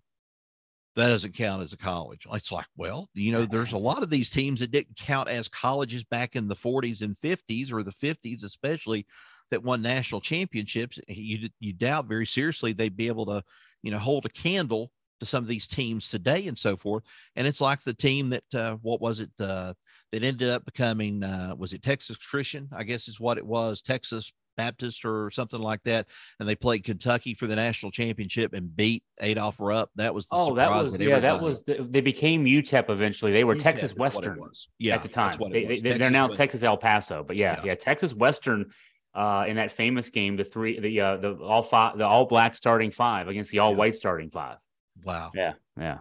That 0.98 1.10
doesn't 1.10 1.34
count 1.34 1.62
as 1.62 1.72
a 1.72 1.76
college. 1.76 2.26
It's 2.32 2.50
like, 2.50 2.66
well, 2.76 3.08
you 3.14 3.30
know, 3.30 3.46
there's 3.46 3.72
a 3.72 3.78
lot 3.78 4.02
of 4.02 4.10
these 4.10 4.30
teams 4.30 4.58
that 4.58 4.72
didn't 4.72 4.96
count 4.96 5.28
as 5.28 5.46
colleges 5.46 6.02
back 6.02 6.34
in 6.34 6.48
the 6.48 6.56
40s 6.56 7.02
and 7.02 7.16
50s 7.16 7.72
or 7.72 7.84
the 7.84 7.92
50s, 7.92 8.42
especially 8.42 9.06
that 9.52 9.62
won 9.62 9.80
national 9.80 10.20
championships, 10.20 10.98
you 11.06 11.48
you 11.60 11.72
doubt 11.72 12.06
very 12.06 12.26
seriously 12.26 12.72
they'd 12.72 12.96
be 12.96 13.06
able 13.06 13.26
to, 13.26 13.42
you 13.82 13.92
know, 13.92 13.98
hold 13.98 14.26
a 14.26 14.30
candle 14.30 14.90
to 15.20 15.26
some 15.26 15.44
of 15.44 15.48
these 15.48 15.68
teams 15.68 16.08
today 16.08 16.48
and 16.48 16.58
so 16.58 16.76
forth. 16.76 17.04
And 17.36 17.46
it's 17.46 17.60
like 17.60 17.82
the 17.82 17.94
team 17.94 18.30
that 18.30 18.54
uh, 18.54 18.76
what 18.82 19.00
was 19.00 19.20
it 19.20 19.30
uh, 19.40 19.74
that 20.12 20.22
ended 20.24 20.48
up 20.48 20.64
becoming 20.64 21.22
uh, 21.22 21.54
was 21.56 21.72
it 21.72 21.82
Texas 21.82 22.16
Christian? 22.16 22.68
I 22.72 22.82
guess 22.82 23.06
is 23.08 23.20
what 23.20 23.38
it 23.38 23.46
was, 23.46 23.82
Texas 23.82 24.32
Baptist 24.58 25.06
or 25.06 25.30
something 25.30 25.60
like 25.60 25.82
that. 25.84 26.06
And 26.38 26.46
they 26.48 26.54
played 26.54 26.84
Kentucky 26.84 27.32
for 27.32 27.46
the 27.46 27.56
national 27.56 27.90
championship 27.92 28.52
and 28.52 28.76
beat 28.76 29.02
Adolph 29.20 29.58
Rupp. 29.58 29.90
That 29.96 30.14
was 30.14 30.26
the 30.26 30.36
Oh, 30.36 30.54
that 30.56 30.68
was, 30.70 31.00
yeah, 31.00 31.20
that 31.20 31.40
was, 31.40 31.62
the, 31.62 31.86
they 31.88 32.02
became 32.02 32.44
UTEP 32.44 32.90
eventually. 32.90 33.32
They 33.32 33.44
were 33.44 33.54
UTEP 33.54 33.62
Texas 33.62 33.96
Western. 33.96 34.38
Yeah, 34.78 34.96
at 34.96 35.02
the 35.02 35.08
time. 35.08 35.38
They, 35.50 35.98
are 36.02 36.10
now. 36.10 36.28
Texas 36.28 36.62
El 36.62 36.76
Paso, 36.76 37.24
but 37.26 37.36
yeah, 37.36 37.56
Yeah. 37.58 37.62
yeah, 37.64 37.74
Texas 37.76 38.12
Western. 38.12 38.72
Uh, 39.14 39.46
in 39.48 39.56
that 39.56 39.72
famous 39.72 40.10
game, 40.10 40.36
the 40.36 40.44
three, 40.44 40.78
the 40.78 41.00
uh, 41.00 41.16
the 41.16 41.34
all 41.38 41.62
five, 41.62 41.96
the 41.98 42.04
all 42.04 42.26
black 42.26 42.54
starting 42.54 42.90
five 42.90 43.26
against 43.26 43.50
the 43.50 43.58
all 43.58 43.74
white 43.74 43.96
starting 43.96 44.30
five. 44.30 44.58
Wow. 45.02 45.32
Yeah, 45.34 45.54
yeah, 45.76 45.98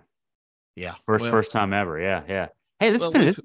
Yeah. 0.75 0.95
first 1.05 1.23
Well, 1.23 1.31
first 1.31 1.51
time 1.51 1.73
ever. 1.73 1.99
Yeah, 1.99 2.23
yeah. 2.27 2.47
Hey, 2.79 2.91
this 2.91 3.01
well, 3.01 3.11
has 3.11 3.17
been 3.17 3.25
this. 3.25 3.41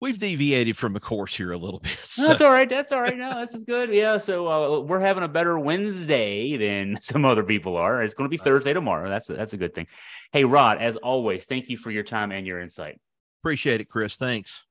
We've 0.00 0.18
deviated 0.18 0.76
from 0.76 0.92
the 0.92 1.00
course 1.00 1.36
here 1.36 1.52
a 1.52 1.56
little 1.56 1.80
bit. 1.82 1.96
No, 2.18 2.28
that's 2.28 2.40
all 2.40 2.52
right. 2.52 2.68
That's 2.68 2.92
all 2.92 3.00
right. 3.00 3.16
No, 3.16 3.30
this 3.30 3.54
is 3.54 3.64
good. 3.64 3.90
Yeah. 3.90 4.18
So 4.18 4.48
uh, 4.48 4.80
we're 4.80 5.00
having 5.00 5.22
a 5.24 5.28
better 5.28 5.58
Wednesday 5.58 6.56
than 6.56 6.96
some 7.00 7.24
other 7.24 7.42
people 7.42 7.76
are. 7.76 8.02
It's 8.02 8.14
going 8.14 8.28
to 8.28 8.30
be. 8.30 8.36
Thursday 8.36 8.72
tomorrow. 8.74 9.08
That's 9.08 9.30
a, 9.30 9.34
that's 9.34 9.52
a 9.54 9.56
good 9.56 9.74
thing. 9.74 9.86
Hey, 10.32 10.44
Rod, 10.44 10.78
as 10.78 10.96
always, 10.96 11.44
thank 11.46 11.68
you 11.68 11.76
for 11.78 11.90
your 11.90 12.02
time 12.02 12.32
and 12.32 12.46
your 12.46 12.60
insight. 12.60 13.00
Appreciate 13.42 13.80
it, 13.80 13.88
Chris. 13.88 14.16
Thanks. 14.16 14.64